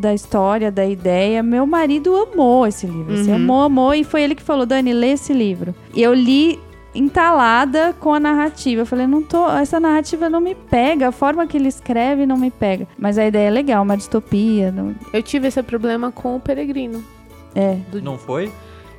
[0.00, 1.42] da história, da ideia.
[1.42, 3.14] Meu marido amou esse livro.
[3.14, 3.36] Assim, Uhum.
[3.36, 3.94] amou, amou.
[3.94, 5.74] E foi ele que falou: Dani, lê esse livro.
[5.94, 6.60] E eu li
[6.94, 8.82] entalada com a narrativa.
[8.82, 12.36] Eu falei, não tô, essa narrativa não me pega, a forma que ele escreve não
[12.36, 12.86] me pega.
[12.98, 14.70] Mas a ideia é legal, uma distopia.
[14.72, 17.02] não- Eu tive esse problema com o Peregrino.
[17.54, 17.76] É.
[17.90, 18.50] Do- Não foi?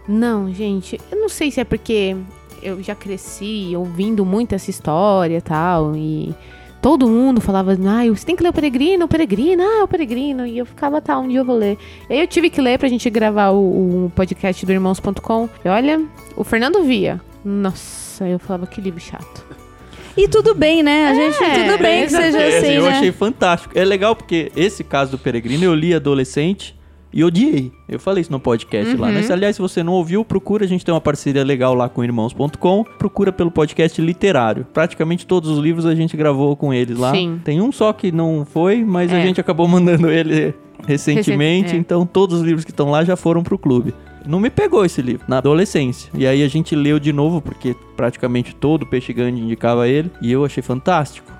[0.07, 2.15] Não, gente, eu não sei se é porque
[2.63, 6.33] eu já cresci ouvindo muito essa história e tal, e
[6.81, 10.47] todo mundo falava, ah, você tem que ler o Peregrino, o Peregrino, ah, o Peregrino,
[10.47, 11.77] e eu ficava, tá, um dia eu vou ler.
[12.09, 15.69] E aí eu tive que ler pra gente gravar o, o podcast do Irmãos.com, e
[15.69, 16.03] olha,
[16.35, 19.45] o Fernando via, nossa, eu falava, que livro chato.
[20.17, 21.07] E tudo bem, né?
[21.07, 22.89] A gente, É, tudo bem que seja É, assim, eu né?
[22.89, 23.77] achei fantástico.
[23.77, 26.77] É legal porque esse caso do Peregrino eu li adolescente
[27.13, 27.71] e odiei.
[27.87, 29.13] Eu falei isso no podcast lá, Uhum.
[29.13, 29.23] né?
[29.23, 30.65] Se, aliás, se você não ouviu, procura.
[30.65, 32.83] A gente tem uma parceria legal lá com irmãos.com.
[32.97, 34.65] Procura pelo podcast literário.
[34.73, 37.11] Praticamente todos os livros a gente gravou com eles lá.
[37.11, 37.39] Sim.
[37.45, 39.21] Tem um só que não foi, mas a É.
[39.21, 40.53] gente acabou mandando ele
[40.85, 41.61] recentemente.
[41.67, 41.79] Recente- é.
[41.79, 43.93] Então todos os livros que estão lá já foram pro clube.
[44.25, 46.09] Não me pegou esse livro, na adolescência.
[46.13, 50.11] E aí a gente leu de novo, porque praticamente todo Peixe Grande indicava ele.
[50.21, 51.31] E eu achei fantástico.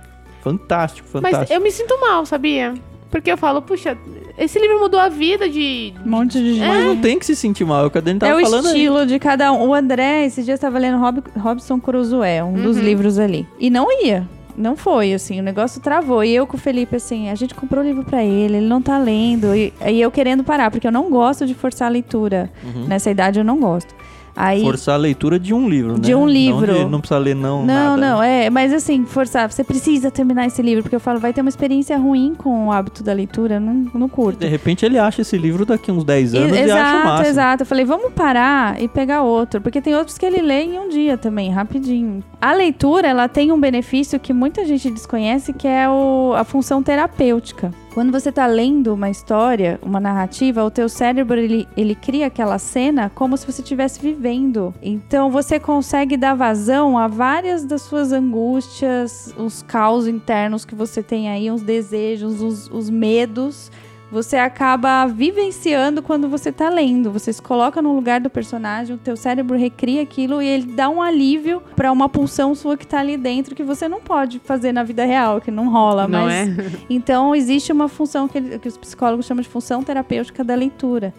[0.42, 1.42] Fantástico, fantástico.
[1.42, 2.74] Mas eu me sinto mal, sabia?
[3.12, 3.98] Porque eu falo, puxa,
[4.38, 5.94] esse livro mudou a vida de.
[6.06, 6.68] Um monte de gente.
[6.68, 8.42] Mas não tem que se sentir mal, é o que a Dani tava é o
[8.42, 8.76] falando aí.
[8.76, 9.68] estilo de cada um.
[9.70, 12.84] O André, esses dias estava lendo Rob, Robson Crusoe, um dos Uhum.
[12.84, 13.48] livros ali.
[13.60, 14.30] E não ia.
[14.60, 16.22] Não foi, assim, o negócio travou.
[16.22, 18.82] E eu com o Felipe, assim, a gente comprou o livro pra ele, ele não
[18.82, 19.56] tá lendo.
[19.56, 22.52] E, e eu querendo parar, porque eu não gosto de forçar a leitura.
[22.62, 22.86] Uhum.
[22.86, 23.96] Nessa idade eu não gosto.
[24.42, 26.00] Aí, Forçar a leitura de um livro, né?
[26.00, 26.74] De um Não livro.
[26.74, 27.98] de- Não, precisa ler não, Não, nada.
[27.98, 31.42] não, é, mas assim, forçar, você precisa terminar esse livro, porque eu falo, vai ter
[31.42, 34.40] uma experiência ruim com o hábito da leitura, não, não curto.
[34.40, 37.06] De repente ele acha esse livro daqui uns 10 anos E- e, acha o exato,
[37.08, 37.28] máximo.
[37.28, 37.64] exato.
[37.64, 39.60] Eu falei, vamos parar e pegar outro.
[39.60, 42.24] Porque tem outros que ele lê em um dia também, rapidinho.
[42.40, 46.82] A leitura, ela tem um benefício que muita gente desconhece, que é o- a função
[46.82, 47.72] terapêutica.
[47.94, 52.60] Quando você tá lendo uma história, uma narrativa, o teu cérebro, ele, ele cria aquela
[52.60, 54.74] cena como se você estivesse vivendo.
[54.82, 61.02] Então, você consegue dar vazão a várias das suas angústias, os caos internos que você
[61.02, 63.72] tem aí, os desejos, os, os medos
[64.12, 67.12] você acaba vivenciando quando você tá lendo.
[67.12, 70.90] Você se coloca no lugar do personagem, o teu cérebro recria aquilo e ele dá
[70.90, 74.72] um alívio pra uma pulsão sua que tá ali dentro que você não pode fazer
[74.72, 76.48] na vida real, que não rola, Não mas é?
[76.90, 81.14] então existe uma função que, que os psicólogos chamam de função terapêutica da leitura.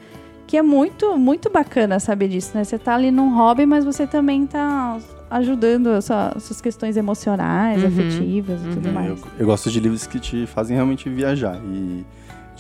[0.46, 2.64] Que é muito, muito bacana saber disso, né?
[2.64, 4.98] Você tá ali num hobby, mas você também tá
[5.30, 7.86] ajudando as sua- as suas questões emocionais, Uhum.
[7.88, 8.92] afetivas e tudo Uhum.
[8.94, 9.08] mais.
[9.10, 12.04] Eu, eu gosto de livros que te fazem realmente viajar e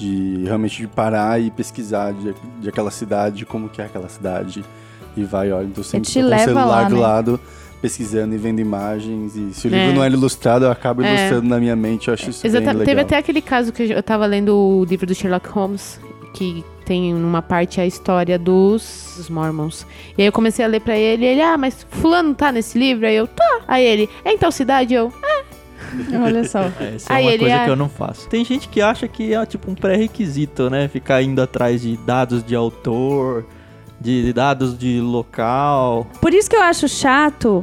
[0.00, 4.64] de realmente de parar e pesquisar de, de aquela cidade, como que é aquela cidade.
[5.16, 7.00] E vai, olha, tô sempre tô com o celular lá, do né?
[7.00, 7.40] lado,
[7.82, 9.36] pesquisando e vendo imagens.
[9.36, 9.78] E se o É.
[9.78, 11.08] livro não é ilustrado, eu acabo É.
[11.10, 12.08] ilustrando na minha mente.
[12.08, 12.78] Eu acho isso bem Exatamente.
[12.78, 12.86] legal.
[12.86, 16.00] Teve até aquele caso que eu tava lendo o livro do Sherlock Holmes,
[16.32, 19.86] que tem numa parte a história dos, Mormons.
[20.16, 22.78] E aí eu comecei a ler pra ele, e ele, ah, mas fulano tá nesse
[22.78, 23.06] livro?
[23.06, 23.60] Aí eu, tá.
[23.68, 24.94] Aí ele, é em tal cidade?
[24.94, 25.12] Eu,
[26.22, 26.60] Olha só.
[26.80, 28.28] É, Essa é Aí uma ele coisa é- que eu não faço.
[28.28, 30.88] Tem gente que acha que é tipo um pré-requisito, né?
[30.88, 33.44] Ficar indo atrás de dados de autor,
[34.00, 36.06] de dados de local.
[36.20, 37.62] Por isso que eu acho chato.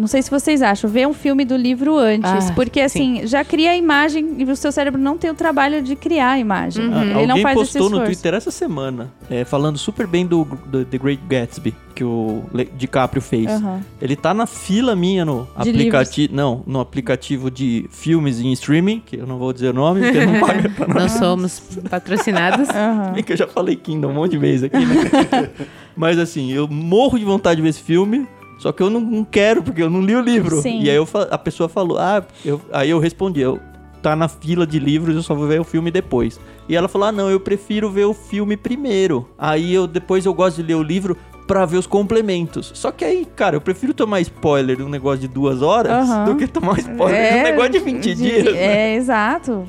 [0.00, 2.50] Não sei se vocês acham, ver um filme do livro antes.
[2.50, 5.82] Ah, porque, assim, já cria a imagem e o seu cérebro não tem o trabalho
[5.82, 6.86] de criar a imagem.
[6.86, 7.02] Uhum.
[7.02, 8.06] Ele Alguém não faz esse postou no esforço.
[8.06, 12.42] Twitter essa semana, é, falando super bem do, do The Great Gatsby, que o
[12.76, 13.46] DiCaprio fez.
[13.46, 13.80] Aham.
[14.00, 16.34] Ele tá na fila minha no aplicativo.
[16.34, 20.24] Não, no aplicativo de filmes em streaming, que eu não vou dizer o nome, porque
[20.24, 20.96] não paga pra nós.
[20.96, 22.68] não somos patrocinados.
[22.70, 23.12] Aham.
[23.12, 25.50] Bem que eu já falei Kingdom um monte de vezes aqui, né?
[25.94, 28.26] Mas assim, eu morro de vontade de ver esse filme.
[28.60, 30.60] Só que eu não, não quero, porque eu não li o livro.
[30.60, 30.80] Sim.
[30.82, 33.58] E aí eu a pessoa falou, ah, eu- aí eu respondi, eu
[34.02, 36.38] tá na fila de livros, eu só vou ver o filme depois.
[36.68, 39.28] E ela falou, ah, não, eu prefiro ver o filme primeiro.
[39.38, 42.70] Aí eu depois eu gosto de ler o livro pra ver os complementos.
[42.74, 46.36] Só que aí, cara, eu prefiro tomar spoiler de um negócio de duas horas do
[46.36, 48.44] que tomar spoiler de um negócio de 20 dias.
[48.44, 48.92] né?
[48.92, 49.64] É, exato.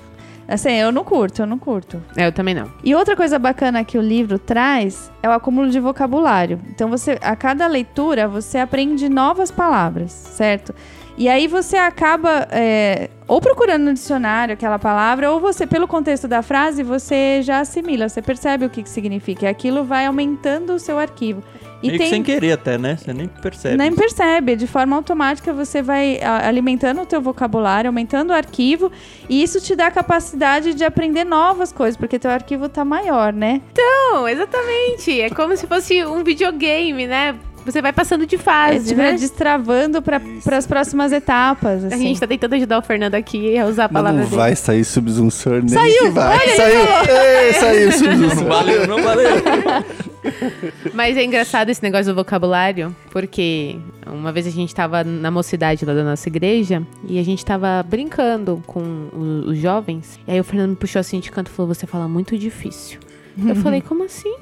[0.47, 2.01] Assim, eu não curto, eu não curto.
[2.17, 2.71] É, eu também não.
[2.83, 6.59] E outra coisa bacana que o livro traz é o acúmulo de vocabulário.
[6.69, 10.73] Então você, a cada leitura, você aprende novas palavras, certo?
[11.17, 16.27] E aí você acaba é, ou procurando no dicionário aquela palavra, ou você, pelo contexto
[16.27, 19.45] da frase, você já assimila, você percebe o que, que significa.
[19.45, 21.43] E aquilo vai aumentando o seu arquivo.
[21.81, 22.97] E Meio que sem querer até, né?
[22.97, 23.77] Você nem percebe.
[23.77, 28.91] nem percebe, de forma automática você vai alimentando o teu vocabulário, aumentando o arquivo,
[29.27, 33.33] e isso te dá a capacidade de aprender novas coisas, porque teu arquivo tá maior,
[33.33, 33.61] né?
[33.75, 35.19] Não, exatamente.
[35.19, 37.35] É como se fosse um videogame, né?
[37.65, 39.13] Você vai passando de É, fase, te né?
[39.13, 40.21] destravando para
[40.57, 41.99] as próximas etapas, A assim.
[42.07, 44.35] gente tá tentando ajudar o Fernando aqui a usar a Mas palavra não dele.
[44.35, 46.03] vai sair subsunsor nem Saiu!
[46.03, 46.37] que vai.
[46.39, 46.81] Olha, saiu!
[47.15, 48.47] Ei, saiu Não subsunsor.
[48.47, 49.29] valeu, não valeu.
[50.93, 55.85] Mas é engraçado esse negócio do vocabulário, porque uma vez a gente tava na mocidade
[55.85, 59.09] lá da nossa igreja e a gente tava brincando com
[59.47, 60.19] os jovens.
[60.27, 62.99] E aí o Fernando me puxou assim de canto e falou: Você fala muito difícil.
[63.47, 64.35] Eu falei: Como assim?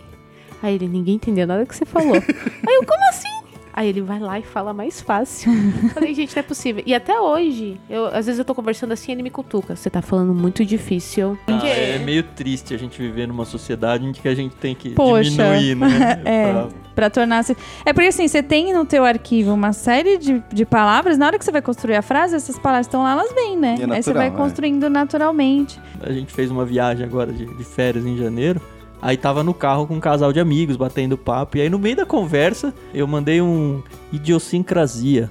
[0.62, 2.16] Aí ele: Ninguém entendeu nada que você falou.
[2.16, 3.28] aí eu: Como assim?
[3.72, 5.49] Aí ele vai lá e fala mais fácil.
[5.93, 6.84] Falei, gente, não é possível.
[6.86, 9.74] E até hoje, eu, às vezes eu tô conversando assim, ele me cutuca.
[9.74, 11.38] Você tá falando muito difícil.
[11.47, 14.89] Ah, é meio triste a gente viver numa sociedade em que a gente tem que
[14.89, 15.30] Poxa.
[15.30, 16.22] diminuir, né?
[16.26, 16.51] É.
[16.51, 17.55] Pra- Pra tornar-se.
[17.86, 21.39] É porque assim, você tem no teu arquivo uma série de, de palavras, na hora
[21.39, 23.76] que você vai construir a frase, essas palavras estão lá, elas vêm, né?
[23.80, 24.32] E é Aí você natural, vai é.
[24.32, 25.80] construindo naturalmente.
[26.01, 28.60] A gente fez uma viagem agora de, de férias em janeiro.
[29.02, 31.58] Aí tava no carro com um casal de amigos, batendo papo.
[31.58, 33.82] E aí no meio da conversa, eu mandei um
[34.12, 35.30] idiosincrasia.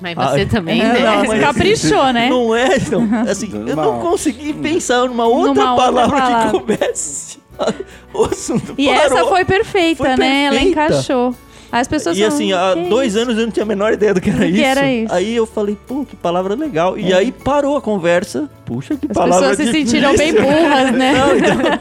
[0.00, 1.00] Mas Ah, você também, É, né?
[1.00, 2.28] não, mas- Caprichou, né?
[2.30, 6.44] Não é, então, assim, eu não consegui pensar numa outra Numa outra palavra palavra.
[6.46, 7.38] que coubesse.
[8.14, 9.02] O assunto E parou.
[9.02, 10.44] essa foi perfeita, Foi né?
[10.44, 10.84] Ela perfeita.
[10.86, 11.34] encaixou.
[11.70, 13.66] Aí As pessoas E falam, assim, há "Que dois isso?" anos eu não tinha a
[13.66, 14.62] menor ideia do que era, que isso.
[14.64, 15.14] era isso.
[15.14, 16.98] Aí eu falei, pô, que palavra legal.
[16.98, 18.50] E aí parou a conversa.
[18.66, 20.00] Puxa, que As palavra pessoas se difícil.
[20.02, 21.12] sentiram bem burras, né?
[21.16, 21.80] Não, então,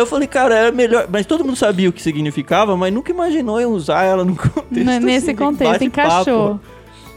[0.00, 1.06] eu falei, cara, era melhor.
[1.10, 4.70] Mas todo mundo sabia o que significava, mas nunca imaginou eu usar ela no contexto.
[4.72, 6.58] N- Nesse assim, contexto, encaixou.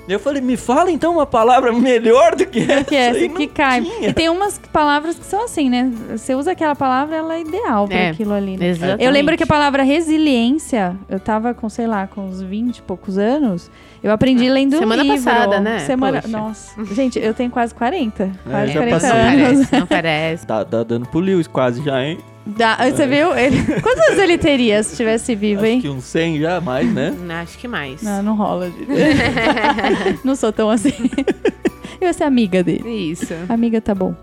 [0.07, 2.83] Eu falei, me fala então uma palavra melhor do que essa.
[2.83, 3.81] Que é essa E que não cai.
[3.81, 4.09] tinha.
[4.09, 5.91] E tem umas palavras que são assim, né?
[6.11, 8.55] Você usa aquela palavra, ela é ideal pra É, aquilo ali.
[8.55, 8.67] Né?
[8.67, 9.03] Exatamente.
[9.03, 12.81] Eu lembro que a palavra resiliência, eu tava com, sei lá, com uns 20 e
[12.83, 13.71] poucos anos.
[14.03, 15.23] Eu aprendi lendo semana um livro.
[15.23, 15.79] passada, né?
[15.79, 16.21] Semana...
[16.21, 16.37] Poxa.
[16.37, 16.85] Nossa.
[16.93, 18.29] Gente, eu tenho quase 40.
[18.47, 19.09] Quase já 40 passei.
[19.09, 19.39] Não anos.
[19.69, 20.45] parece, não parece.
[20.45, 22.19] Tá, tá dando pro Lewis quase já, hein?
[22.45, 23.35] Dá- você viu?
[23.35, 23.63] Ele...
[23.81, 25.81] Quantos anos ele teria se tivesse vivo, Acho hein?
[25.81, 27.15] que uns 100 já, mais, né?
[27.41, 28.01] Acho que mais.
[28.03, 28.71] Não, não rola.
[30.23, 30.93] não sou tão assim.
[31.99, 32.87] Eu ia ser amiga dele.
[32.87, 33.33] Isso.
[33.49, 34.15] Amiga, tá bom.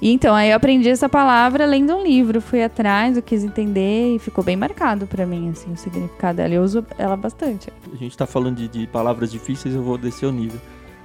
[0.00, 2.40] E então, aí eu aprendi essa palavra lendo um livro.
[2.40, 6.54] Fui atrás, eu quis entender e ficou bem marcado pra mim, assim, o significado dela.
[6.54, 7.68] Eu uso ela bastante.
[7.92, 10.58] A gente tá falando de, de palavras difíceis, eu vou descer o nível.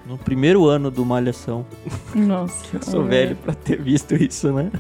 [0.08, 1.66] No primeiro ano do Malhação,
[2.14, 2.64] Nossa.
[2.74, 3.08] eu sou é.
[3.08, 4.72] velho pra ter visto isso, né?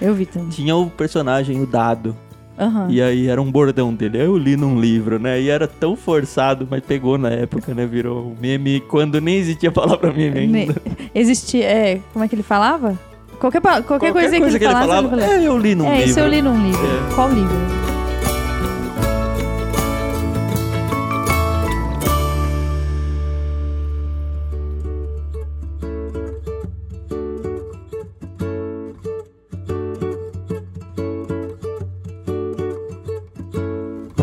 [0.00, 0.48] Eu vi também.
[0.48, 2.16] Tinha o personagem, o Dado.
[2.58, 2.86] Aham.
[2.88, 4.18] E aí era um bordão dele.
[4.18, 5.38] Eu li num livro, né?
[5.40, 7.84] E era tão forçado, mas pegou na época, né?
[7.84, 10.74] Virou meme quando nem existia a palavra meme ainda.
[11.14, 11.64] Existia.
[11.64, 12.98] É, como é que ele falava?
[13.38, 15.22] Qualquer, pa- qualquer, coisa, que ele falasse, ele falava.
[15.22, 16.08] é, eu li num É, livro.
[16.10, 16.86] isso eu li num livro.
[16.86, 17.14] É.
[17.14, 17.54] Qual livro?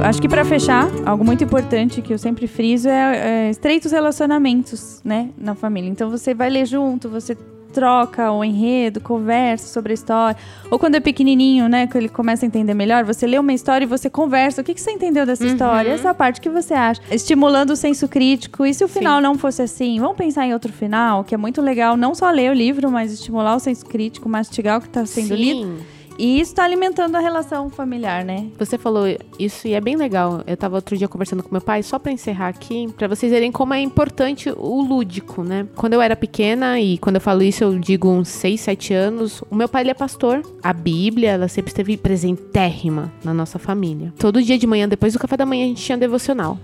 [0.04, 5.00] Acho que pra fechar, algo muito importante que eu sempre friso é, é estreitos relacionamentos,
[5.02, 5.90] né, na família.
[5.90, 7.38] Então você vai ler junto, você
[7.72, 10.38] troca o enredo, conversa sobre a história.
[10.70, 13.86] Ou quando é pequenininho, né, que ele começa a entender melhor, você lê uma história
[13.86, 14.60] e você conversa.
[14.60, 15.92] O que, que você entendeu dessa história?
[15.92, 17.02] Essa parte que você acha.
[17.10, 18.66] Estimulando o senso crítico.
[18.66, 20.02] E se o final não fosse assim?
[20.02, 21.96] Vamos pensar em outro final, que é muito legal.
[21.96, 25.34] Não só ler o livro, mas estimular o senso crítico, mastigar o que está sendo
[25.34, 25.78] lido.
[26.18, 28.48] E isso está alimentando a relação familiar, né?
[28.58, 29.06] Você falou
[29.40, 30.42] isso e é bem legal.
[30.46, 33.52] Eu tava outro dia conversando com meu pai, só pra encerrar aqui, pra vocês verem
[33.52, 35.68] como é importante o lúdico, né?
[35.76, 39.44] Quando eu era pequena, e quando eu falo isso, eu digo uns 6, 7 anos,
[39.50, 40.42] o meu pai ele é pastor.
[40.62, 44.14] A Bíblia, ela sempre esteve presentérrima na nossa família.
[44.18, 46.58] Todo dia de manhã, depois do café da manhã, a gente tinha devocional.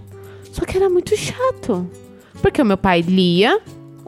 [0.52, 1.88] Só que era muito chato.
[2.42, 3.60] Porque o meu pai lia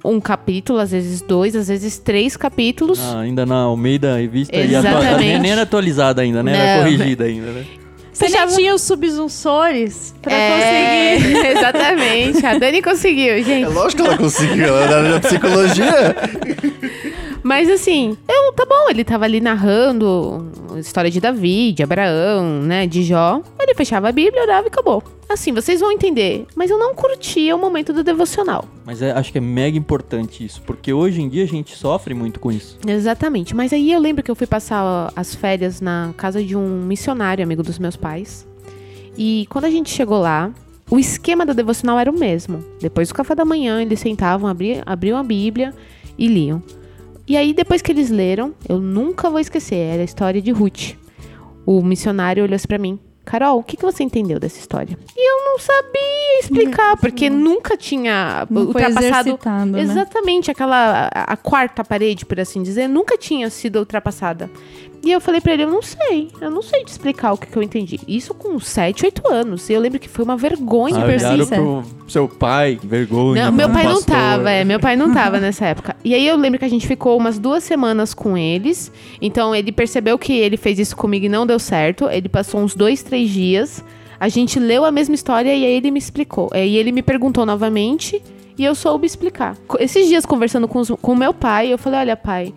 [0.03, 2.99] um capítulo, às vezes dois, às vezes três capítulos.
[2.99, 5.05] Ah, ainda na Almeida Revista e Exatamente.
[5.07, 6.55] atua- nem, nem era atualizada ainda, né?
[6.55, 6.83] Era Não.
[6.83, 7.65] corrigida ainda, né?
[8.13, 11.47] Você Fechava- tinha os subsunsores pra É, conseguir.
[11.57, 12.45] Exatamente.
[12.45, 13.67] A Dani conseguiu, É gente.
[13.69, 16.15] lógico que ela conseguiu, ela era da psicologia.
[17.43, 22.61] Mas assim, eu, tá bom, ele tava ali narrando a história de Davi, de Abraão,
[22.61, 23.41] né, de Jó.
[23.59, 25.03] Ele fechava a Bíblia, orava e acabou.
[25.27, 26.45] Assim, vocês vão entender.
[26.55, 28.65] Mas eu não curtia o momento do devocional.
[28.85, 32.13] Mas é- acho que é mega importante isso, porque hoje em dia a gente sofre
[32.13, 32.77] muito com isso.
[32.85, 33.55] Exatamente.
[33.55, 37.43] Mas aí eu lembro que eu fui passar as férias na casa de um missionário,
[37.43, 38.45] amigo dos meus pais.
[39.17, 40.51] E quando a gente chegou lá,
[40.89, 42.63] o esquema da devocional era o mesmo.
[42.81, 45.73] Depois do café da manhã, eles sentavam, abri- abriam a Bíblia
[46.17, 46.61] e liam.
[47.27, 50.95] E aí, depois que eles leram, eu nunca vou esquecer, era a história de Ruth.
[51.65, 52.99] O missionário olhou assim pra mim.
[53.23, 54.97] Carol, o que, que você entendeu dessa história?
[55.15, 59.81] E eu não sabia explicar, porque nunca tinha Não ultrapassado né?
[59.81, 64.49] Exatamente, aquela a, a quarta parede, por assim dizer, nunca tinha sido ultrapassada.
[65.03, 67.47] E eu falei pra ele, eu não sei, eu não sei te explicar o que,
[67.47, 67.99] que eu entendi.
[68.07, 69.67] Isso com 7, 8 anos.
[69.67, 71.05] E eu lembro que foi uma vergonha Ah,
[71.55, 71.83] mim.
[71.83, 73.45] pro seu pai, que vergonha.
[73.45, 74.15] Não, meu pai não pastor.
[74.15, 75.95] tava, é, meu pai não tava nessa época.
[76.05, 78.91] E aí eu lembro que a gente ficou umas duas semanas com eles.
[79.19, 82.07] Então ele percebeu que ele fez isso comigo e não deu certo.
[82.07, 83.83] Ele passou uns dois, três dias.
[84.19, 86.47] A gente leu a mesma história e aí ele me explicou.
[86.53, 88.21] E ele me perguntou novamente
[88.55, 89.57] e eu soube explicar.
[89.79, 92.53] Esses dias conversando com, os- com o meu pai, eu falei: olha, pai.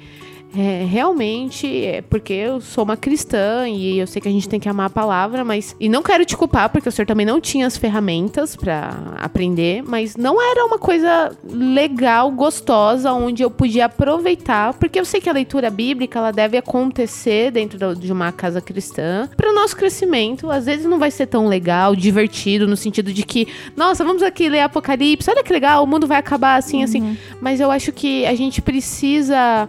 [0.56, 4.60] É, realmente, é porque eu sou uma cristã e eu sei que a gente tem
[4.60, 5.74] que amar a palavra, mas.
[5.80, 9.82] E não quero te culpar, porque o senhor também não tinha as ferramentas para aprender,
[9.82, 15.28] mas não era uma coisa legal, gostosa, onde eu podia aproveitar, porque eu sei que
[15.28, 20.50] a leitura bíblica ela deve acontecer dentro de uma casa cristã para o nosso crescimento.
[20.50, 24.48] Às vezes não vai ser tão legal, divertido, no sentido de que, nossa, vamos aqui
[24.48, 27.16] ler Apocalipse, olha que legal, o mundo vai acabar assim, assim.
[27.40, 29.68] Mas eu acho que a gente precisa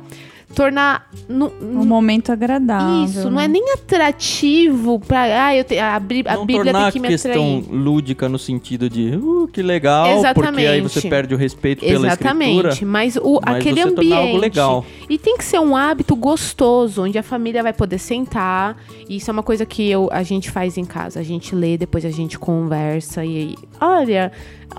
[0.56, 3.04] tornar no, Um momento agradável.
[3.06, 5.48] isso, não é nem atrativo pra.
[5.48, 7.72] Ah, eu te, a, a não Bíblia tornar tem que a me questão atrair.
[7.72, 11.10] lúdica no sentido de, uh, que legal, porque aí você Exatamente.
[11.10, 12.92] perde o respeito pela Exatamente, escritura.
[12.92, 14.14] mas, o, mas aquele você ambiente.
[14.14, 14.86] algo legal.
[15.10, 18.78] E tem que ser um hábito gostoso, onde a família vai poder sentar.
[19.10, 21.20] E isso é uma coisa que eu, a gente faz em casa.
[21.20, 23.24] A gente lê, depois a gente conversa.
[23.26, 24.32] E olha,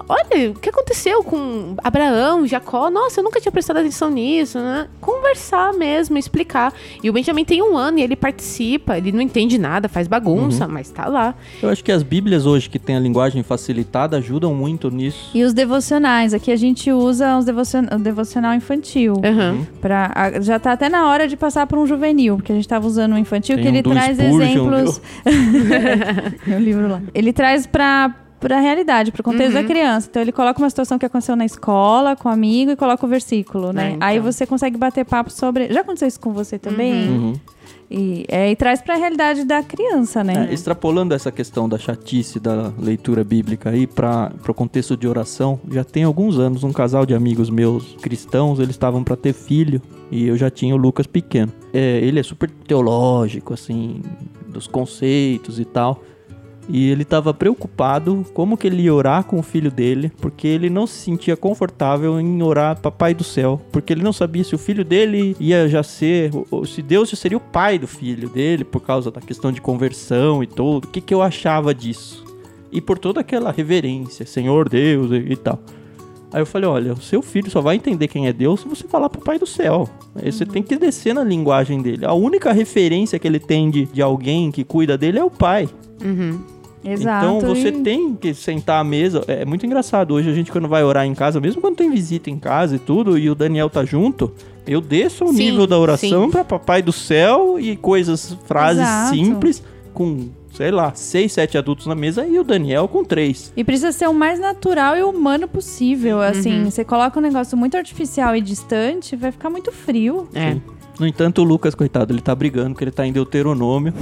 [0.09, 2.91] olha, o que aconteceu com Abraão, Jacó?
[2.91, 4.89] Nossa, eu nunca tinha prestado atenção nisso, né?
[5.01, 6.73] Conversar mesmo, explicar.
[7.03, 10.67] E o Benjamin tem um ano e ele participa, ele não entende nada, faz bagunça,
[10.69, 11.35] mas tá lá.
[11.63, 15.31] Eu acho que as bíblias hoje que tem a linguagem facilitada ajudam muito nisso.
[15.35, 17.85] E os devocionais, aqui a gente usa os devocion...
[17.93, 19.21] o devocional infantil.
[19.25, 19.67] Aham.
[19.81, 22.87] Pra, já tá até na hora de passar para um juvenil, porque a gente tava
[22.87, 25.01] usando um infantil, Tem que um ele traz Spurgeon, exemplos.
[26.47, 27.03] Meu livro lá.
[27.15, 28.15] Ele traz pra.
[28.39, 29.63] Pra realidade, pro contexto Uhum.
[29.63, 30.09] da criança.
[30.11, 33.09] Então ele coloca uma situação que aconteceu na escola, com um amigo, e coloca o
[33.09, 33.87] versículo, né?
[33.87, 34.09] É, então.
[34.09, 35.73] Aí você consegue bater papo sobre.
[35.73, 37.09] Já aconteceu isso com você também?
[37.09, 37.33] Uhum.
[37.89, 40.49] E, é, e traz pra realidade da criança, né?
[40.51, 45.61] É, extrapolando essa questão da chatice da leitura bíblica aí para o contexto de oração,
[45.71, 49.81] já tem alguns anos um casal de amigos meus cristãos, eles estavam para ter filho
[50.11, 51.53] e eu já tinha o Lucas pequeno.
[51.73, 54.03] É, ele é super teológico, assim,
[54.49, 56.03] dos conceitos e tal.
[56.69, 60.69] E ele estava preocupado como que ele ia orar com o filho dele, porque ele
[60.69, 64.59] não se sentia confortável em orar Papai do Céu, porque ele não sabia se o
[64.59, 68.65] filho dele ia já ser, ou- se Deus já seria o pai do filho dele,
[68.65, 70.87] por causa da questão de conversão e tudo.
[70.87, 72.25] O que, que eu achava disso?
[72.73, 75.61] E por toda aquela reverência, Senhor Deus e, e tal.
[76.33, 78.89] Aí eu falei, olha, o seu filho só vai entender quem é Deus se você
[78.89, 79.89] falar pro pai do céu.
[80.17, 82.05] Aí você tem que descer na linguagem dele.
[82.05, 85.69] A única referência que ele tem de, de alguém que cuida dele é o pai.
[86.05, 86.39] Uhum.
[86.89, 87.27] Exato.
[87.27, 89.23] Então você e- tem que sentar à mesa.
[89.27, 90.15] É muito engraçado.
[90.15, 92.79] Hoje a gente, quando vai orar em casa, mesmo quando tem visita em casa e
[92.79, 94.33] tudo, e o Daniel tá junto,
[94.67, 99.15] eu desço o Sim, nível da oração pra papai do céu e coisas, frases Exato.
[99.15, 99.63] simples,
[99.95, 103.53] com, sei lá, seis, sete adultos na mesa e o Daniel com três.
[103.57, 106.21] E precisa ser o mais natural e humano possível.
[106.21, 106.71] Assim, Uhum.
[106.71, 110.29] você coloca um negócio muito artificial e distante, vai ficar muito frio.
[110.35, 110.53] É.
[110.53, 110.63] Sim.
[110.99, 113.93] No entanto, o Lucas, coitado, ele tá brigando porque ele tá em Deuteronômio.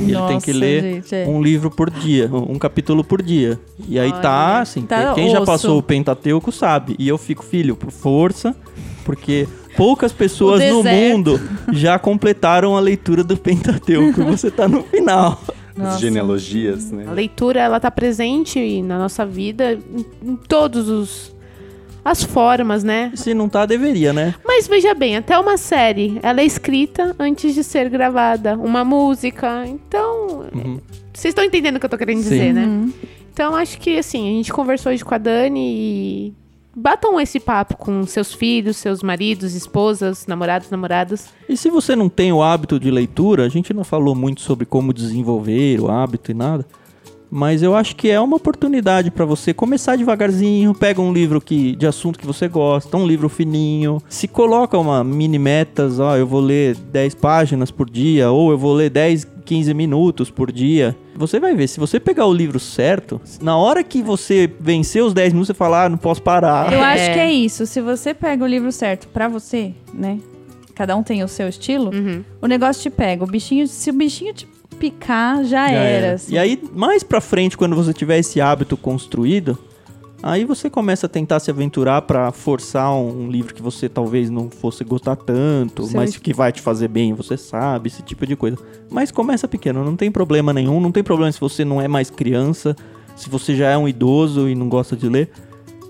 [0.00, 1.26] e ele tem que ler gente, é.
[1.26, 3.58] um livro por dia, um capítulo por dia.
[3.88, 5.46] E aí tá, assim, Tá quem já osso.
[5.46, 6.94] passou o Pentateuco sabe.
[6.98, 8.54] E eu fico, filho, por força,
[9.04, 11.40] porque poucas pessoas no mundo
[11.72, 14.20] já completaram a leitura do Pentateuco.
[14.20, 15.40] e você tá no final.
[15.76, 15.98] As Nossa.
[15.98, 17.12] genealogias, A né?
[17.12, 19.76] leitura, ela tá presente na nossa vida
[20.24, 21.33] em todos os
[22.04, 23.10] as formas, né?
[23.14, 24.34] Se não tá, deveria, né?
[24.44, 29.64] Mas veja bem, até uma série, ela é escrita antes de ser gravada, uma música.
[29.66, 30.78] Então, Uhum.
[31.12, 32.28] vocês estão entendendo o que eu tô querendo Sim.
[32.30, 32.64] dizer, né?
[32.66, 32.92] Uhum.
[33.32, 36.32] Então, acho que assim, a gente conversou hoje com a Dani e
[36.76, 41.28] batam esse papo com seus filhos, seus maridos, esposas, namorados, namoradas.
[41.48, 44.66] E se você não tem o hábito de leitura, a gente não falou muito sobre
[44.66, 46.66] como desenvolver o hábito e nada.
[47.36, 51.74] Mas eu acho que é uma oportunidade para você começar devagarzinho, pega um livro que,
[51.74, 56.28] de assunto que você gosta, um livro fininho, se coloca uma mini metas, ó, eu
[56.28, 60.96] vou ler 10 páginas por dia, ou eu vou ler 10, 15 minutos por dia.
[61.16, 65.12] Você vai ver, se você pegar o livro certo, na hora que você vencer os
[65.12, 66.72] 10 minutos, você fala, ah, não posso parar.
[66.72, 66.94] Eu É.
[66.94, 67.66] acho que é isso.
[67.66, 70.20] Se você pega o livro certo pra você, né?
[70.72, 71.90] Cada um tem o seu estilo.
[71.92, 72.22] Uhum.
[72.40, 73.22] O negócio te pega.
[73.24, 76.14] O bichinho, se o bichinho te picar, já, Já era.
[76.14, 76.34] assim.
[76.34, 79.58] E aí, mais pra frente, quando você tiver esse hábito construído,
[80.22, 84.30] aí você começa a tentar se aventurar pra forçar um, um livro que você talvez
[84.30, 88.02] não fosse gostar tanto, Seu mas es- que vai te fazer bem, você sabe, esse
[88.02, 88.56] tipo de coisa.
[88.90, 92.10] Mas começa pequeno, não tem problema nenhum, não tem problema se você não é mais
[92.10, 92.74] criança,
[93.16, 95.30] se você já é um idoso e não gosta de ler.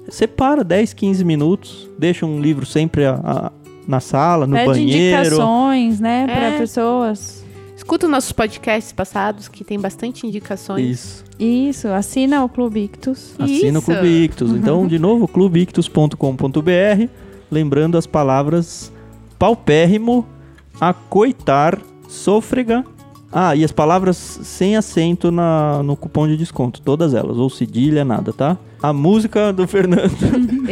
[0.09, 3.53] Separa 10, 15 minutos, deixa um livro sempre a- a-
[3.87, 5.19] na sala, no Pede banheiro.
[5.27, 6.27] indicações, né?
[6.27, 6.59] Pra É.
[6.59, 7.44] pessoas.
[7.77, 10.87] Escuta os nossos podcasts passados, que tem bastante indicações.
[10.87, 11.25] Isso.
[11.39, 13.35] Isso, assina o Clube Ictus.
[13.39, 13.83] Assina o Isso.
[13.83, 14.53] Clube Ictus.
[14.55, 17.09] Então, de novo, clubeictus.com.br.
[17.51, 18.93] Lembrando as palavras
[19.39, 20.27] paupérrimo,
[20.81, 22.85] acoitar, sôfrega.
[23.33, 26.81] Ah, e as palavras sem acento na, no cupom de desconto.
[26.81, 27.37] Todas elas.
[27.37, 28.57] Ou cedilha, nada, tá?
[28.85, 30.13] A música do Fernando.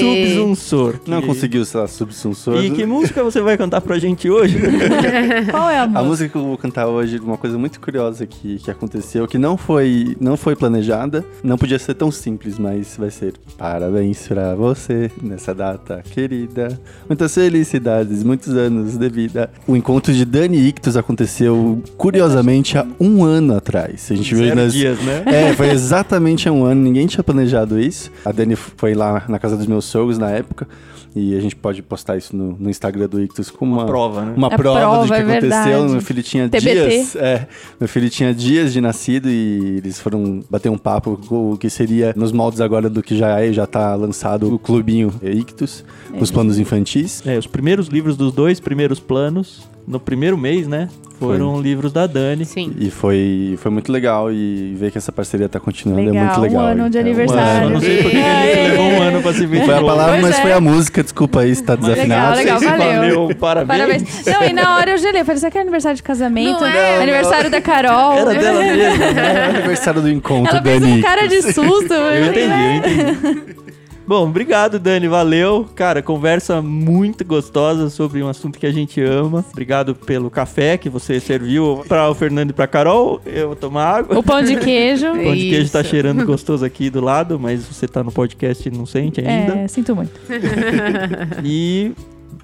[0.00, 0.94] Subsunsor.
[1.06, 2.56] Não Que- conseguiu ser subsunsor.
[2.64, 4.58] E que música você vai cantar pra gente hoje?
[5.50, 6.02] Qual é a A música?
[6.04, 9.56] música que eu vou cantar hoje, uma coisa muito curiosa que, que aconteceu, que não
[9.56, 15.10] foi, não foi planejada, não podia ser tão simples, mas vai ser parabéns pra você
[15.22, 16.78] nessa data querida.
[17.08, 19.50] Muitas felicidades, muitos anos de vida.
[19.66, 24.08] O encontro de Dani e Ictus aconteceu, curiosamente, há um ano atrás.
[24.10, 24.72] A gente viu Zero nas...
[24.72, 25.22] dias, né?
[25.26, 28.10] É, foi exatamente há um ano, ninguém tinha planejado isso.
[28.24, 30.66] A Dani foi lá na casa dos meus sogros na época.
[31.14, 34.34] E a gente pode postar isso no, no Instagram do Ictus como uma, prova, né?
[34.36, 35.40] uma A prova, prova, de que é aconteceu.
[35.50, 35.90] verdade.
[35.92, 36.88] Meu filho tinha TBT.
[36.88, 37.16] dias.
[37.16, 37.48] É,
[37.80, 41.68] meu filho tinha dias de nascido e eles foram bater um papo com o que
[41.68, 46.22] seria nos moldes agora do que já é, já tá lançado o clubinho Ictus, com
[46.22, 47.26] os planos infantis.
[47.26, 50.88] É, os primeiros livros dos dois primeiros planos, no primeiro mês, né?
[51.18, 52.46] Foram livros da Dani.
[52.46, 52.72] Sim.
[52.78, 56.40] E foi, foi muito legal e ver que essa parceria tá continuando é Legal, muito
[56.40, 56.62] legal.
[56.62, 57.64] um ano de É, aniversário.
[57.66, 59.58] Eu não sei porque levou um ano pra se ver.
[59.58, 60.42] Não foi a palavra, Pois mas é.
[60.42, 61.02] foi a música.
[61.02, 62.36] Desculpa aí se tá desafinado.
[62.38, 63.30] legal, Não sei se valeu.
[63.38, 63.78] Parabéns.
[63.78, 64.24] Parabéns.
[64.26, 65.22] Não, e na hora eu gelei.
[65.22, 66.60] Falei, será que é aniversário de casamento?
[66.60, 68.12] Não é, aniversário da Carol.
[68.14, 69.02] Era dela mesmo.
[69.04, 70.98] É o aniversário do encontro, Ela fez Dani.
[70.98, 71.92] um cara de susto.
[71.92, 73.69] Eu entendi, eu entendi.
[74.10, 75.06] Bom, obrigado, Dani.
[75.06, 75.68] Valeu.
[75.76, 79.44] Cara, conversa muito gostosa sobre um assunto que a gente ama.
[79.52, 83.20] Obrigado pelo café que você serviu para o Fernando e para Carol.
[83.24, 84.18] Eu vou tomar água.
[84.18, 85.06] O pão de queijo.
[85.14, 85.90] O pão de queijo tá Isso.
[85.90, 89.58] cheirando gostoso aqui do lado, mas você tá no podcast e não sente ainda.
[89.58, 90.20] É, sinto muito.
[91.44, 91.92] E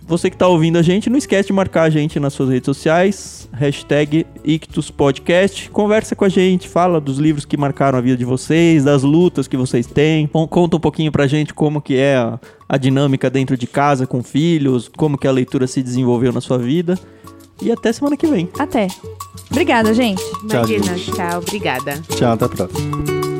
[0.07, 2.67] você que tá ouvindo a gente, não esquece de marcar a gente nas suas redes
[2.67, 5.71] sociais, hashtag IctusPodcast.
[5.71, 9.49] Conversa com a gente, fala dos livros que marcaram a vida de vocês, das lutas
[9.49, 10.27] que vocês têm.
[10.29, 14.07] Con- Conta um pouquinho pra gente como que é a, a dinâmica dentro de casa
[14.07, 16.99] com filhos, como que a leitura se desenvolveu na sua vida.
[17.61, 18.49] E até semana que vem.
[18.59, 18.87] Até.
[19.51, 20.23] Obrigada, gente.
[20.49, 21.13] Tchau, Imagina, gente.
[21.13, 21.39] tchau.
[21.39, 22.03] Obrigada.
[22.11, 23.36] Tchau, até a próxima.